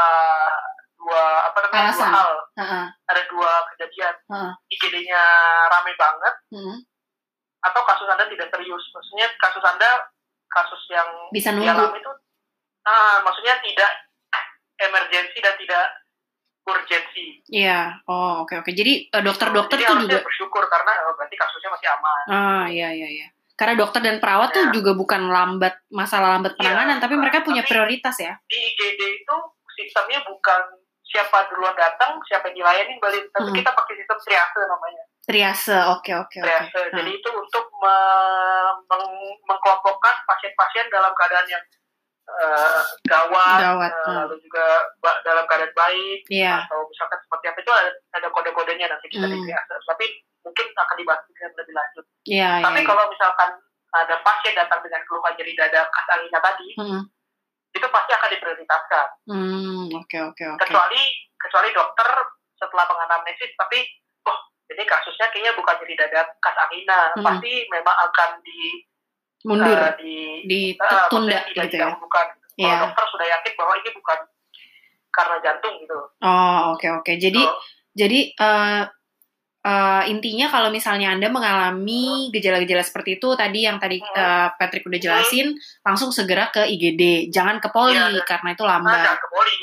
dua 0.99 1.23
apa 1.49 1.59
namanya 1.65 1.83
Alasan. 1.93 2.09
dua 2.11 2.17
hal. 2.17 2.33
Uh 2.35 2.63
-huh. 2.63 2.85
Ada 3.09 3.23
dua 3.31 3.53
kejadian. 3.73 4.15
Uh 4.29 4.35
-huh. 4.35 4.53
IGD-nya 4.73 5.23
rame 5.71 5.93
banget. 5.95 6.35
Uh 6.53 6.57
-huh. 6.59 6.77
Atau 7.65 7.83
kasus 7.87 8.09
Anda 8.11 8.27
tidak 8.27 8.49
serius. 8.51 8.85
Maksudnya 8.93 9.27
kasus 9.39 9.65
Anda 9.65 9.91
kasus 10.49 10.83
yang 10.89 11.09
bisa 11.29 11.53
nunggu 11.53 12.01
itu 12.01 12.13
uh, 12.89 13.19
maksudnya 13.21 13.61
tidak 13.61 13.93
emergensi 14.81 15.39
dan 15.45 15.55
tidak 15.61 15.85
urgensi. 16.69 17.41
Iya, 17.49 18.05
oh 18.05 18.45
oke 18.45 18.53
okay, 18.53 18.57
oke. 18.61 18.69
Okay. 18.69 18.75
Jadi 18.77 18.93
uh, 19.17 19.23
dokter-dokter 19.25 19.77
tuh 19.81 19.97
juga 20.05 20.21
bersyukur 20.21 20.65
karena 20.69 20.93
oh, 21.09 21.15
berarti 21.17 21.37
kasusnya 21.37 21.71
masih 21.73 21.89
aman. 21.97 22.25
Ah 22.29 22.67
iya 22.69 22.89
iya 22.93 23.09
iya. 23.09 23.29
Karena 23.59 23.75
dokter 23.75 23.99
dan 24.05 24.23
perawat 24.23 24.55
ya. 24.55 24.57
tuh 24.57 24.65
juga 24.71 24.95
bukan 24.95 25.33
lambat 25.33 25.83
masalah 25.91 26.39
lambat 26.39 26.55
iya, 26.55 26.59
penanganan, 26.63 26.97
ya, 26.99 27.03
tapi 27.03 27.15
mereka 27.19 27.43
punya 27.43 27.67
tapi 27.67 27.75
prioritas 27.75 28.17
ya. 28.23 28.39
Di 28.47 28.55
IGD 28.55 29.01
itu 29.25 29.37
sistemnya 29.75 30.23
bukan 30.23 30.63
siapa 31.09 31.49
duluan 31.49 31.75
datang, 31.75 32.21
siapa 32.29 32.53
yang 32.53 32.63
dilayani 32.63 33.01
balik, 33.01 33.25
tapi 33.33 33.49
hmm. 33.51 33.59
kita 33.59 33.71
pakai 33.73 33.95
sistem 33.97 34.19
triase 34.21 34.61
namanya. 34.69 35.03
Triase, 35.25 35.77
oke 35.91 36.05
okay, 36.05 36.15
oke 36.21 36.29
okay, 36.29 36.41
Triase. 36.45 36.69
Okay. 36.71 36.95
Jadi 37.01 37.11
hmm. 37.11 37.19
itu 37.19 37.29
untuk 37.33 37.65
me 37.81 37.97
meng 38.87 39.05
mengkelompokkan 39.49 40.15
pasien-pasien 40.29 40.87
dalam 40.93 41.13
keadaan 41.17 41.49
yang 41.49 41.65
uh, 42.29 42.81
gawat, 43.09 43.59
gawat 43.61 43.93
uh, 44.05 44.15
lalu 44.25 44.37
juga 44.45 44.67
dalam 45.25 45.45
keadaan 45.49 45.73
baik 45.73 46.21
yeah. 46.29 46.65
atau 46.69 46.85
misalkan 46.87 47.19
seperti 47.25 47.45
apa 47.49 47.59
itu 47.65 47.73
ada, 47.73 47.91
ada 48.15 48.29
kode-kodenya 48.31 48.87
nanti 48.89 49.07
kita 49.09 49.27
mm. 49.27 49.33
dikreasi. 49.33 49.73
Tapi 49.89 50.07
mungkin 50.45 50.67
akan 50.77 50.97
dibahas 50.97 51.21
lebih 51.29 51.75
lanjut. 51.75 52.05
Yeah, 52.29 52.61
Tapi 52.63 52.81
yeah, 52.85 52.89
kalau 52.89 53.05
misalkan 53.11 53.51
ada 53.89 54.15
pasien 54.21 54.53
datang 54.53 54.81
dengan 54.85 55.01
keluhan 55.09 55.33
nyeri 55.41 55.55
dada 55.57 55.81
khas 55.89 56.09
anginnya 56.13 56.41
tadi, 56.45 56.69
mm. 56.77 57.03
itu 57.73 57.87
pasti 57.89 58.11
akan 58.13 58.29
diprioritaskan. 58.37 59.07
Hmm, 59.29 59.85
oke 59.97 60.19
oke 60.33 60.45
oke. 60.45 60.61
Kecuali 60.61 61.03
kecuali 61.39 61.69
dokter 61.73 62.09
setelah 62.59 62.85
menganamnesis 62.91 63.55
tapi 63.55 63.79
oh 64.27 64.39
ini 64.69 64.85
kasusnya 64.85 65.33
kayaknya 65.33 65.57
bukan 65.57 65.77
nyeri 65.81 65.95
dada 65.97 66.21
khas 66.45 66.57
angina, 66.69 67.01
hmm. 67.17 67.25
pasti 67.25 67.53
memang 67.73 67.97
akan 68.13 68.31
di 68.45 68.85
mundur 69.47 69.79
uh, 69.79 69.95
di 69.95 70.43
ditunda 70.47 71.39
uh, 71.39 71.51
gitu 71.55 71.77
ya 71.79 71.95
bukan 71.95 72.27
yeah. 72.59 72.83
dokter 72.83 73.05
sudah 73.15 73.27
yakin 73.39 73.53
bahwa 73.55 73.75
ini 73.79 73.91
bukan 73.95 74.19
karena 75.15 75.37
jantung 75.43 75.75
gitu 75.79 75.99
oh 75.99 76.59
oke 76.75 76.83
okay, 76.83 76.91
oke 76.91 77.03
okay. 77.07 77.15
jadi 77.23 77.43
so, 77.43 77.55
jadi 77.95 78.21
uh, 78.35 78.83
uh, 79.63 80.03
intinya 80.11 80.47
kalau 80.51 80.75
misalnya 80.75 81.15
anda 81.15 81.31
mengalami 81.31 82.35
gejala-gejala 82.35 82.83
seperti 82.83 83.23
itu 83.23 83.29
tadi 83.39 83.63
yang 83.63 83.79
tadi 83.79 84.03
uh, 84.03 84.51
Patrick 84.59 84.87
udah 84.87 84.99
jelasin 84.99 85.55
hmm. 85.55 85.87
langsung 85.87 86.11
segera 86.11 86.51
ke 86.51 86.67
IGD 86.67 87.31
jangan 87.31 87.63
ke 87.63 87.71
poli 87.71 87.95
ya, 87.95 88.11
karena 88.27 88.59
itu 88.59 88.65
lambat 88.67 88.91
nah, 88.91 89.05
jangan 89.07 89.21
ke 89.23 89.29
poli 89.31 89.59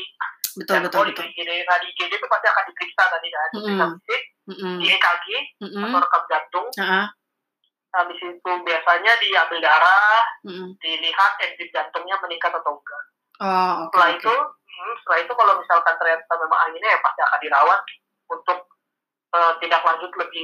betul 0.56 0.72
jangan 0.72 0.86
betul 0.88 1.04
betul 1.12 1.26
IGD. 1.36 1.52
nah 1.68 1.78
di 1.84 1.88
IGD 1.92 2.14
itu 2.16 2.28
pasti 2.32 2.48
akan 2.48 2.64
diperiksa 2.72 3.04
tadi 3.12 3.28
kan 3.28 3.50
diperiksa 3.52 3.86
hmm. 3.86 3.96
fisik 4.00 4.22
mm 4.46 4.56
-hmm. 4.56 4.76
di 4.80 4.88
EKG 4.88 5.28
mm 5.60 5.68
-hmm. 5.68 5.84
atau 5.84 6.00
rekam 6.00 6.24
jantung 6.32 6.68
uh 6.72 6.88
-huh 6.88 7.08
habis 7.96 8.20
itu 8.20 8.52
biasanya 8.68 9.12
diambil 9.24 9.60
darah, 9.64 10.20
mm. 10.44 10.68
dilihat 10.84 11.32
enzim 11.40 11.68
jantungnya 11.72 12.20
meningkat 12.20 12.52
atau 12.52 12.76
enggak. 12.76 13.04
Oh, 13.36 13.48
okay, 13.48 13.84
setelah 13.92 14.10
okay. 14.12 14.20
itu, 14.20 14.34
hmm, 14.68 14.94
setelah 15.04 15.20
itu 15.24 15.34
kalau 15.36 15.54
misalkan 15.60 15.96
ternyata 16.00 16.34
memang 16.40 16.60
anginnya 16.68 16.90
ya 16.96 17.00
pasti 17.04 17.20
akan 17.24 17.40
dirawat 17.44 17.82
untuk 18.32 18.60
uh, 19.36 19.54
tindak 19.60 19.82
lanjut 19.84 20.12
lebih 20.16 20.44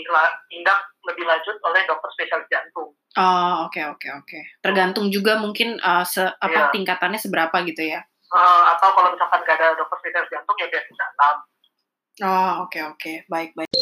tindak 0.52 0.80
lebih 1.08 1.26
lanjut 1.28 1.56
oleh 1.64 1.82
dokter 1.88 2.10
spesialis 2.16 2.48
jantung. 2.52 2.92
Oh, 3.20 3.68
oke 3.68 3.76
okay, 3.76 3.84
oke 3.88 4.00
okay, 4.00 4.12
oke. 4.12 4.28
Okay. 4.28 4.44
Tergantung 4.64 5.08
juga 5.12 5.40
mungkin 5.40 5.80
uh, 5.80 6.04
se 6.04 6.24
apa 6.24 6.68
yeah. 6.68 6.72
tingkatannya 6.72 7.20
seberapa 7.20 7.56
gitu 7.68 7.84
ya. 7.84 8.04
Uh, 8.32 8.64
atau 8.72 8.96
kalau 8.96 9.12
misalkan 9.12 9.44
gak 9.44 9.60
ada 9.60 9.76
dokter 9.76 9.98
spesialis 10.00 10.32
jantung 10.32 10.56
ya 10.60 10.68
biasa 10.72 10.92
jantung. 10.96 11.38
Oh, 12.22 12.68
oke 12.68 12.72
okay, 12.72 12.82
oke. 12.84 13.00
Okay. 13.00 13.16
Baik 13.32 13.52
baik. 13.56 13.81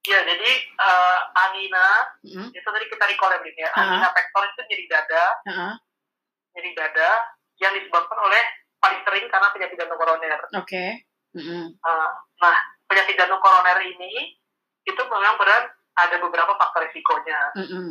Ya, 0.00 0.16
jadi 0.24 0.50
uh, 0.80 1.18
angina 1.44 2.08
mm-hmm. 2.24 2.56
itu 2.56 2.64
tadi 2.64 2.86
kita 2.88 3.04
recall 3.04 3.36
ya, 3.36 3.40
ya. 3.52 3.68
Uh-huh. 3.68 3.80
Angina 3.84 4.08
pektor 4.16 4.42
itu 4.48 4.60
nyeri 4.64 4.86
dada, 4.88 5.24
uh-huh. 5.44 5.72
nyeri 6.56 6.72
dada 6.72 7.10
yang 7.60 7.76
disebabkan 7.76 8.16
oleh 8.16 8.42
paling 8.80 9.00
sering 9.04 9.28
karena 9.28 9.52
penyakit 9.52 9.76
jantung 9.76 10.00
koroner. 10.00 10.40
Oke. 10.56 10.64
Okay. 10.64 10.90
Mm-hmm. 11.36 11.64
Uh, 11.84 12.10
nah, 12.40 12.56
penyakit 12.88 13.14
jantung 13.20 13.44
koroner 13.44 13.76
ini 13.84 14.40
itu 14.88 15.02
memang 15.04 15.36
berat 15.36 15.68
ada 16.00 16.16
beberapa 16.16 16.56
faktor 16.56 16.88
risikonya. 16.88 17.52
Mm-hmm. 17.60 17.88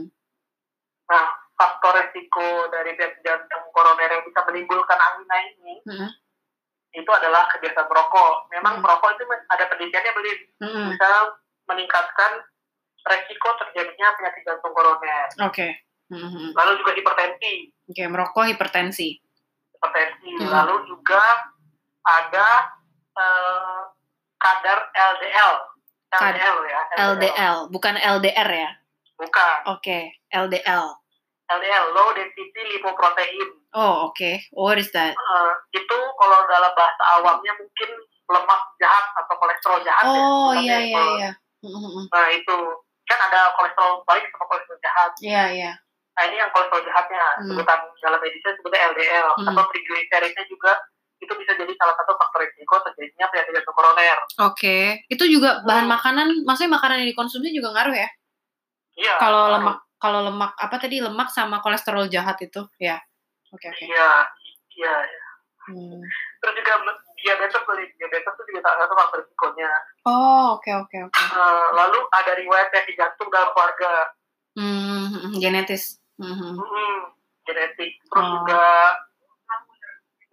Nah, 1.13 1.25
faktor 1.53 1.93
risiko 1.93 2.73
dari 2.73 2.97
penyakit 2.97 3.21
jantung 3.21 3.69
koroner 3.69 4.09
yang 4.17 4.25
bisa 4.25 4.41
menimbulkan 4.49 4.97
angina 4.97 5.37
ini 5.45 5.75
mm-hmm. 5.85 6.09
itu 6.97 7.11
adalah 7.13 7.45
kebiasaan 7.53 7.85
merokok. 7.85 8.49
Memang 8.49 8.81
mm-hmm. 8.81 8.97
merokok 8.97 9.13
itu 9.13 9.23
ada 9.29 9.63
penelitiannya 9.69 10.11
beli 10.17 10.33
mm-hmm. 10.57 10.87
bisa 10.97 11.09
meningkatkan 11.69 12.41
resiko 13.05 13.49
terjadinya 13.61 14.07
penyakit 14.17 14.41
jantung 14.43 14.73
koroner. 14.73 15.29
Oke. 15.45 15.53
Okay. 15.53 15.71
Mm-hmm. 16.09 16.57
Lalu 16.57 16.71
juga 16.81 16.91
hipertensi. 16.97 17.53
Oke, 17.85 17.93
okay, 17.93 18.05
merokok 18.09 18.45
hipertensi. 18.49 19.09
Hipertensi. 19.77 20.29
Mm. 20.41 20.49
Lalu 20.49 20.75
juga 20.89 21.21
ada 22.01 22.47
uh, 23.13 23.81
kadar 24.41 24.89
LDL. 24.89 25.53
LDL 26.09 26.57
ya. 26.65 26.81
LDL. 26.97 27.09
LDL, 27.13 27.57
bukan 27.69 27.95
LDR 28.01 28.49
ya? 28.49 28.69
Bukan. 29.21 29.57
Oke, 29.69 29.77
okay. 29.77 30.03
LDL. 30.33 30.85
LDL, 31.49 31.85
low 31.93 32.09
density 32.17 32.61
lipoprotein. 32.77 33.49
Oh, 33.77 34.09
oke. 34.09 34.17
Okay. 34.17 34.41
What 34.53 34.81
is 34.81 34.89
that? 34.97 35.13
Uh, 35.13 35.53
itu 35.73 35.97
kalau 36.17 36.39
dalam 36.49 36.73
bahasa 36.73 37.03
awamnya 37.21 37.53
mungkin 37.57 37.89
lemak 38.29 38.61
jahat 38.81 39.05
atau 39.17 39.35
kolesterol 39.37 39.81
jahat 39.85 40.05
oh, 40.05 40.13
ya. 40.13 40.17
Oh, 40.17 40.51
iya 40.57 40.77
iya 40.81 41.29
iya. 41.63 42.01
Nah 42.09 42.25
itu 42.31 42.57
kan 43.09 43.19
ada 43.29 43.53
kolesterol 43.57 44.05
baik 44.05 44.25
sama 44.31 44.45
kolesterol 44.47 44.79
jahat. 44.83 45.11
Iya 45.19 45.31
yeah, 45.31 45.47
iya. 45.49 45.63
Yeah. 45.65 45.75
Nah 46.15 46.23
ini 46.27 46.35
yang 46.39 46.51
kolesterol 46.51 46.83
jahatnya 46.83 47.23
mm. 47.39 47.47
sebutan 47.51 47.79
dalam 48.03 48.19
medisnya 48.19 48.51
sebutnya 48.59 48.79
LDL 48.91 49.27
mm. 49.39 49.47
atau 49.53 49.63
triglyceridnya 49.71 50.43
juga 50.47 50.71
itu 51.19 51.33
bisa 51.35 51.51
jadi 51.51 51.73
salah 51.75 51.95
satu 51.99 52.15
faktor 52.15 52.47
risiko 52.47 52.79
terjadinya 52.79 53.27
penyakit 53.27 53.51
jantung 53.51 53.75
koroner. 53.75 54.17
Oke, 54.23 54.55
okay. 54.55 54.83
itu 55.11 55.27
juga 55.27 55.59
bahan 55.67 55.83
hmm. 55.83 55.95
makanan, 55.99 56.27
maksudnya 56.47 56.79
makanan 56.79 57.03
yang 57.03 57.11
dikonsumsi 57.11 57.51
juga 57.51 57.75
ngaruh 57.75 57.91
ya? 57.91 58.07
Iya. 58.95 59.13
Kalau 59.19 59.51
lemak 59.51 59.83
kalau 59.99 60.23
lemak 60.23 60.55
apa 60.55 60.75
tadi 60.79 61.03
lemak 61.03 61.27
sama 61.29 61.59
kolesterol 61.59 62.07
jahat 62.07 62.39
itu 62.39 62.63
ya 62.79 62.97
oke 63.51 63.59
okay, 63.59 63.69
oke 63.69 63.75
okay. 63.75 63.85
iya 63.91 64.11
iya 64.79 64.93
ya. 65.03 65.23
hmm. 65.69 66.01
terus 66.39 66.53
juga 66.55 66.73
diabetes 67.23 67.63
beli 67.67 67.85
diabetes 67.99 68.33
itu 68.33 68.43
juga 68.51 68.61
salah 68.65 68.77
satu 68.85 68.93
faktor 68.95 69.17
risikonya 69.23 69.71
oh 70.07 70.57
oke 70.57 70.63
okay, 70.63 70.73
oke 70.75 70.87
okay, 70.87 70.99
oke 71.05 71.13
okay. 71.15 71.37
uh, 71.37 71.67
lalu 71.75 71.99
ada 72.15 72.31
riwayat 72.37 72.67
penyakit 72.71 72.95
jantung 72.95 73.29
dalam 73.29 73.49
keluarga 73.51 73.91
hmm, 74.55 75.37
genetis 75.39 75.83
hmm. 76.19 76.55
Hmm, 76.55 76.99
genetik 77.43 77.91
terus 78.07 78.25
oh. 78.25 78.31
juga 78.41 78.63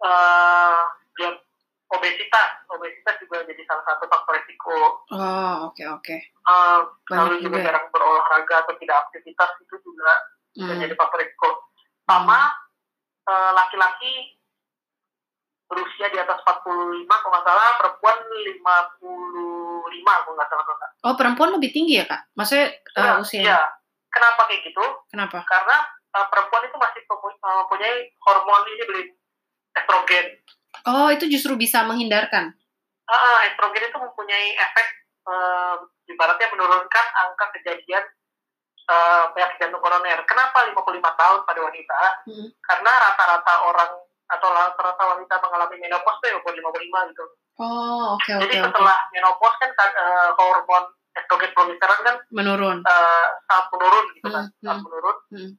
uh, 0.05 0.81
ya, 1.19 1.29
obesitas 1.87 2.49
obesitas 2.71 3.15
juga 3.23 3.43
jadi 3.47 3.61
salah 3.67 3.83
satu 3.87 4.05
faktor 4.07 4.33
risiko 4.39 4.77
oh 5.11 5.55
oke 5.67 5.75
okay, 5.75 5.85
oke 5.87 6.03
okay. 6.03 6.19
uh, 6.47 6.85
lalu 7.11 7.43
juga, 7.43 7.59
juga 7.59 7.67
jarang 7.71 7.85
berolahraga 7.89 8.55
atau 8.63 8.73
tidak 8.79 8.97
aktivitas 9.07 9.49
itu 9.63 9.75
juga 9.83 10.11
hmm. 10.59 10.79
jadi 10.83 10.93
faktor 10.95 11.19
risiko 11.19 11.49
sama 12.07 12.55
uh, 13.27 13.51
laki-laki 13.51 14.36
berusia 15.67 16.07
di 16.09 16.17
atas 16.17 16.39
45 16.47 17.05
kalau 17.07 17.31
nggak 17.31 17.45
salah 17.45 17.69
perempuan 17.75 18.17
55 18.23 20.03
kalau 20.03 20.35
nggak 20.35 20.49
salah 20.49 20.65
kak. 20.65 20.91
Oh 21.03 21.15
perempuan 21.19 21.51
lebih 21.59 21.69
tinggi 21.75 21.99
ya 21.99 22.05
kak? 22.07 22.31
Maksudnya 22.39 22.67
uh, 22.95 23.03
ya, 23.03 23.11
usia? 23.19 23.41
Iya. 23.43 23.59
Kenapa 24.07 24.47
kayak 24.47 24.61
gitu? 24.63 24.83
Kenapa? 25.11 25.43
Karena 25.43 25.77
uh, 26.15 26.27
perempuan 26.31 26.63
itu 26.65 26.77
masih 26.79 27.01
mempunyai 27.07 27.97
hormon 28.23 28.63
ini 28.71 28.83
beli 28.87 29.03
estrogen. 29.75 30.25
Oh, 30.87 31.11
itu 31.11 31.27
justru 31.27 31.59
bisa 31.59 31.83
menghindarkan. 31.83 32.55
Uh, 33.07 33.39
estrogen 33.47 33.87
itu 33.87 33.97
mempunyai 33.99 34.55
efek 34.55 34.87
uh, 35.27 35.75
ibaratnya 36.07 36.47
menurunkan 36.55 37.05
angka 37.27 37.45
kejadian 37.59 38.03
uh, 38.87 39.31
penyakit 39.35 39.59
jantung 39.59 39.83
koroner. 39.83 40.23
Kenapa 40.27 40.67
55 40.67 41.03
tahun 41.03 41.39
pada 41.43 41.59
wanita? 41.59 41.99
Hmm. 42.27 42.47
Karena 42.63 42.91
rata-rata 42.91 43.53
orang 43.67 43.91
atau 44.27 44.47
rata-rata 44.51 45.03
wanita 45.15 45.35
mengalami 45.39 45.75
menopause 45.79 46.19
itu 46.23 46.27
ya 46.31 46.37
umur 46.39 46.53
55 46.79 47.11
gitu. 47.11 47.25
Oh, 47.57 48.15
oke 48.15 48.21
okay, 48.21 48.37
Jadi 48.43 48.55
okay, 48.59 48.65
setelah 48.69 48.97
okay. 48.99 49.11
menopause 49.17 49.57
kan 49.59 49.91
uh, 49.95 50.29
hormon 50.35 50.85
estrogen 51.17 51.51
progesteron 51.55 51.99
kan 52.05 52.15
menurun. 52.29 52.77
Uh, 52.85 53.27
sangat 53.49 53.65
menurun 53.73 54.05
gitu 54.13 54.27
kan, 54.29 54.45
hmm, 54.45 54.59
sangat 54.61 54.77
hmm, 54.77 54.85
menurun. 54.85 55.17
Hmm. 55.33 55.51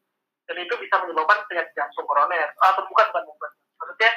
Dan 0.49 0.57
itu 0.65 0.75
bisa 0.81 0.95
menyebabkan 1.03 1.39
penyakit 1.51 1.73
jantung 1.77 2.07
koroner. 2.09 2.49
Atau 2.61 2.85
bukan 2.89 3.07
bukan 3.13 3.25
bukan. 3.27 3.51
Maksudnya 3.79 4.11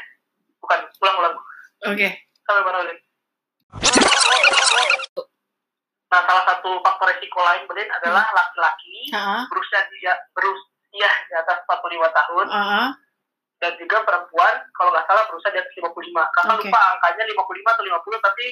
bukan 0.61 0.79
ulang-ulang 1.01 1.35
oke 1.35 1.97
okay. 1.97 2.11
sampai 2.45 2.63
mana 2.63 2.77
ulit 2.85 2.97
nah 6.11 6.21
salah 6.27 6.43
satu 6.43 6.69
faktor 6.83 7.07
resiko 7.07 7.39
lain 7.39 7.63
Belin 7.65 7.89
adalah 7.89 8.23
hmm. 8.29 8.35
laki-laki 8.35 8.95
uh-huh. 9.15 9.43
berusia 9.47 9.79
dia 9.95 10.13
berusia 10.35 11.09
di 11.27 11.33
atas 11.35 11.57
45 11.65 12.19
tahun 12.19 12.45
uh-huh. 12.51 12.87
Dan 13.61 13.77
juga 13.77 14.01
perempuan 14.01 14.53
kalau 14.73 14.89
nggak 14.89 15.05
salah 15.05 15.23
berusia 15.29 15.53
di 15.53 15.59
atas 15.61 15.73
55 15.77 15.93
kakak 16.33 16.57
okay. 16.57 16.67
lupa 16.67 16.79
angkanya 16.97 17.23
55 17.29 17.73
atau 17.77 17.83
50 17.85 18.27
tapi 18.27 18.45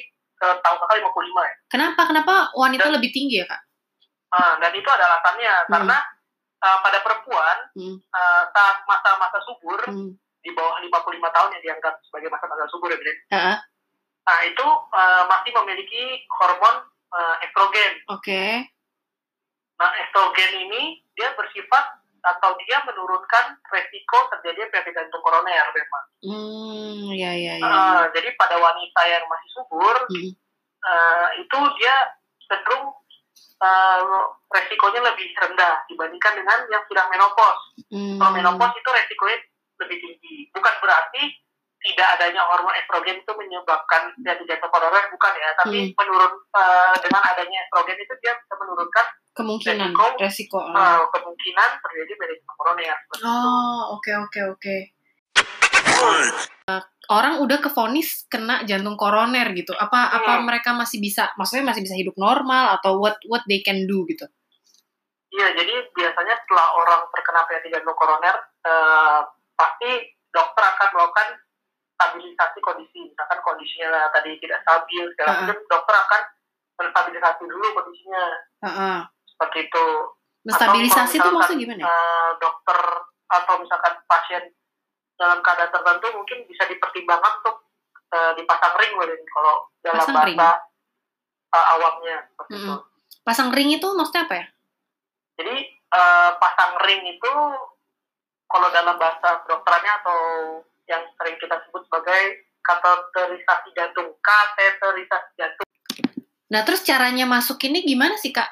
uh, 0.46 0.56
tahu 0.62 0.74
kakak 0.86 0.96
55 1.02 1.50
ya 1.50 1.54
kenapa 1.66 2.02
kenapa 2.06 2.34
wanita 2.54 2.86
dan, 2.86 2.94
lebih 2.94 3.10
tinggi 3.10 3.42
ya 3.42 3.46
kak 3.50 3.62
uh, 4.38 4.54
dan 4.62 4.72
itu 4.72 4.88
ada 4.88 5.04
alasannya 5.10 5.54
hmm. 5.54 5.70
karena 5.74 5.98
uh, 6.62 6.78
pada 6.86 6.98
perempuan 7.02 7.56
hmm. 7.74 7.96
uh, 8.14 8.42
saat 8.54 8.76
masa-masa 8.86 9.38
subur 9.42 9.82
hmm 9.90 10.14
di 10.40 10.50
bawah 10.56 10.80
55 10.80 11.20
tahun 11.20 11.50
yang 11.56 11.62
dianggap 11.62 11.94
sebagai 12.08 12.28
masa-masa 12.32 12.64
subur 12.72 12.88
ya, 12.88 12.98
Brin. 12.98 13.18
Uh-huh. 13.28 13.56
Nah, 14.20 14.38
itu 14.48 14.66
uh, 14.68 15.22
masih 15.28 15.52
memiliki 15.60 16.02
hormon 16.40 16.76
uh, 17.12 17.34
estrogen. 17.44 17.92
Oke. 18.08 18.24
Okay. 18.24 18.52
Nah, 19.80 19.90
estrogen 20.04 20.52
ini 20.68 21.00
dia 21.16 21.32
bersifat 21.36 21.99
atau 22.20 22.56
dia 22.64 22.78
menurunkan 22.84 23.58
resiko 23.68 24.18
terjadi 24.36 24.68
penyakit 24.68 24.94
jantung 24.96 25.22
koroner 25.24 25.66
memang. 25.72 26.04
Hmm, 26.24 27.08
ya 27.16 27.32
ya 27.32 27.54
ya. 27.60 27.66
Uh, 27.66 28.02
jadi 28.12 28.32
pada 28.36 28.56
wanita 28.60 29.02
yang 29.08 29.24
masih 29.26 29.48
subur 29.56 29.96
hmm. 30.08 30.32
uh, 30.84 31.28
itu 31.40 31.58
dia 31.80 31.94
cenderung 32.46 32.92
uh, 33.62 34.00
resikonya 34.50 35.00
lebih 35.04 35.28
rendah 35.36 35.74
dibandingkan 35.88 36.34
dengan 36.38 36.58
yang 36.68 36.82
sudah 36.88 37.04
menopause. 37.08 37.62
Hmm. 37.90 38.18
Kalau 38.20 38.32
menopause 38.36 38.76
itu 38.76 38.90
resikonya 38.90 39.38
lebih 39.80 39.96
tinggi. 40.00 40.34
Bukan 40.52 40.74
berarti 40.84 41.22
tidak 41.80 42.08
adanya 42.20 42.44
hormon 42.44 42.76
estrogen 42.76 43.16
itu 43.24 43.32
menyebabkan 43.32 44.12
jadi 44.20 44.42
jantung 44.44 44.68
koroner 44.68 45.04
bukan 45.08 45.32
ya, 45.32 45.50
tapi 45.56 45.78
hmm. 45.88 45.96
menurun 45.96 46.32
uh, 46.52 46.94
dengan 47.00 47.22
adanya 47.24 47.64
estrogen 47.64 47.96
itu 47.96 48.14
dia 48.20 48.36
bisa 48.36 48.54
menurunkan 48.60 49.06
kemungkinan 49.32 49.90
resiko, 49.96 50.06
resiko 50.20 50.58
uh, 50.60 51.08
kemungkinan 51.08 51.70
terjadi 51.80 52.12
jantung 52.20 52.58
koroner. 52.60 52.98
Oh, 53.24 53.96
oke 53.96 54.12
oke 54.28 54.40
oke. 54.56 54.76
Eh, 56.00 56.82
orang 57.12 57.40
udah 57.40 57.58
kefonis 57.64 58.28
kena 58.28 58.64
jantung 58.68 59.00
koroner 59.00 59.48
gitu. 59.56 59.72
Apa 59.72 60.00
hmm. 60.12 60.16
apa 60.20 60.32
mereka 60.44 60.70
masih 60.76 61.00
bisa, 61.00 61.32
maksudnya 61.40 61.72
masih 61.72 61.82
bisa 61.84 61.96
hidup 61.96 62.16
normal 62.20 62.76
atau 62.76 63.00
what 63.00 63.16
what 63.24 63.40
they 63.48 63.64
can 63.64 63.88
do 63.88 64.04
gitu? 64.04 64.28
Iya, 65.30 65.54
jadi 65.54 65.74
biasanya 65.94 66.34
setelah 66.42 66.66
orang 66.74 67.00
terkena 67.14 67.40
penyakit 67.46 67.70
jantung 67.70 67.94
koroner, 67.94 68.34
uh, 68.66 69.22
pasti 69.54 69.90
dokter 70.34 70.64
akan 70.66 70.88
melakukan 70.90 71.28
stabilisasi 72.00 72.58
kondisi. 72.64 73.12
Misalkan 73.12 73.38
kondisinya 73.44 74.08
tadi 74.08 74.40
tidak 74.40 74.64
stabil 74.64 75.04
segala 75.12 75.30
uh 75.36 75.36
-uh. 75.44 75.68
dokter 75.68 75.94
akan 76.00 76.22
menstabilisasi 76.80 77.42
dulu 77.44 77.66
kondisinya. 77.76 78.24
Uh 78.64 78.68
-uh. 78.68 78.98
seperti 79.28 79.68
itu. 79.68 79.86
Menstabilisasi 80.40 81.14
itu 81.20 81.28
maksudnya 81.28 81.60
gimana? 81.68 81.84
uh, 81.84 82.30
dokter 82.40 82.80
atau 83.28 83.54
misalkan 83.60 83.92
pasien 84.08 84.42
dalam 85.20 85.44
keadaan 85.44 85.68
tertentu 85.68 86.06
mungkin 86.16 86.48
bisa 86.48 86.64
dipertimbangkan 86.64 87.44
untuk 87.44 87.68
uh, 88.16 88.32
dipasang 88.32 88.72
ring 88.80 88.96
kalau 89.28 89.68
dalam 89.84 90.00
pasang 90.00 90.16
bahasa 90.16 90.50
uh, 91.52 91.66
awamnya. 91.76 92.24
Seperti 92.32 92.52
mm 92.56 92.56
-hmm. 92.56 92.72
itu. 92.72 92.74
Pasang 93.20 93.48
ring 93.52 93.68
itu 93.76 93.88
maksudnya 93.92 94.24
apa 94.24 94.34
ya? 94.40 94.46
Jadi 95.36 95.56
uh, 95.92 96.30
pasang 96.40 96.72
ring 96.88 97.04
itu 97.04 97.32
kalau 98.50 98.68
dalam 98.72 98.96
bahasa 98.96 99.44
dokterannya 99.44 99.92
atau 100.02 100.18
yang 100.90 101.06
sering 101.14 101.38
kita 101.38 101.54
sebut 101.62 101.86
sebagai 101.86 102.50
kateterisasi 102.66 103.70
jantung, 103.78 104.10
kateterisasi 104.18 105.30
jantung. 105.38 105.68
Nah, 106.50 106.66
terus 106.66 106.82
caranya 106.82 107.30
masuk 107.30 107.62
ini 107.62 107.86
gimana 107.86 108.18
sih, 108.18 108.34
Kak? 108.34 108.50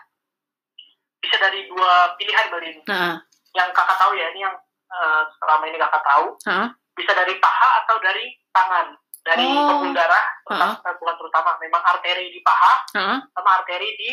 Bisa 1.18 1.34
dari 1.42 1.66
dua 1.66 2.14
pilihan, 2.14 2.46
Mbak 2.46 2.86
Nah. 2.86 3.18
Yang 3.58 3.68
kakak 3.74 3.98
tahu 3.98 4.12
ya, 4.14 4.30
ini 4.30 4.46
yang 4.46 4.54
uh, 4.86 5.22
selama 5.42 5.66
ini 5.66 5.78
kakak 5.82 6.04
tahu. 6.06 6.26
Nah. 6.46 6.70
Bisa 6.94 7.10
dari 7.10 7.34
paha 7.42 7.68
atau 7.82 7.98
dari 7.98 8.30
tangan. 8.54 8.94
Dari 9.26 9.44
oh. 9.44 9.66
pembuluh 9.66 9.92
darah, 9.92 10.24
terutama, 10.46 10.72
uh 10.72 10.94
bukan 10.96 11.14
terutama, 11.20 11.50
memang 11.60 11.82
arteri 11.84 12.32
di 12.32 12.40
paha, 12.40 12.74
uh 12.96 13.18
sama 13.28 13.50
arteri 13.60 13.90
di 13.98 14.10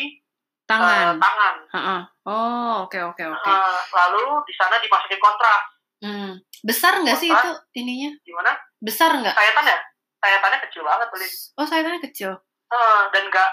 tangan. 0.68 1.16
Uh, 1.16 1.22
tangan. 1.22 1.54
Uh-uh. 1.72 2.00
Oh, 2.26 2.74
oke 2.84 2.92
okay, 2.92 3.00
oke 3.06 3.16
okay, 3.16 3.26
oke. 3.32 3.40
Okay. 3.40 3.54
Uh, 3.54 3.80
lalu 3.96 4.24
di 4.44 4.52
sana 4.58 4.76
dimasukin 4.76 5.22
kontras. 5.22 5.75
Hmm. 6.00 6.40
Besar 6.60 7.00
nggak 7.00 7.16
sih 7.16 7.28
itu 7.32 7.50
ininya? 7.76 8.10
Gimana? 8.22 8.52
Besar 8.80 9.16
nggak? 9.16 9.32
Sayatannya? 9.32 9.76
Sayatannya 10.20 10.58
kecil 10.68 10.82
banget, 10.84 11.06
tuh. 11.08 11.20
Oh, 11.56 11.66
sayatannya 11.66 12.00
kecil. 12.04 12.30
Uh, 12.66 13.02
dan 13.14 13.30
nggak 13.30 13.50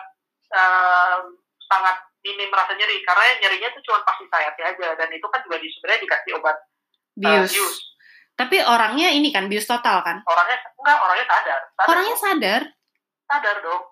uh, 0.52 1.22
sangat 1.70 1.96
minim 2.24 2.50
rasa 2.50 2.74
nyeri 2.74 3.04
karena 3.04 3.24
nyerinya 3.44 3.70
itu 3.70 3.80
cuma 3.84 4.00
pasti 4.08 4.26
sayatnya 4.32 4.66
aja 4.74 4.88
dan 4.96 5.10
itu 5.12 5.28
kan 5.28 5.44
juga 5.44 5.60
di 5.60 5.68
sebenarnya 5.70 6.02
dikasih 6.08 6.32
obat 6.40 6.58
bius. 7.20 7.52
Uh, 7.52 7.56
bius. 7.60 7.78
Tapi 8.34 8.58
orangnya 8.66 9.14
ini 9.14 9.30
kan 9.30 9.46
bius 9.46 9.70
total 9.70 10.02
kan? 10.02 10.26
Orangnya 10.26 10.58
enggak, 10.58 10.98
orangnya 10.98 11.26
sadar. 11.30 11.62
sadar 11.78 11.88
orangnya 11.92 12.16
dong. 12.16 12.24
sadar? 12.24 12.62
Sadar 13.30 13.56
dong. 13.62 13.84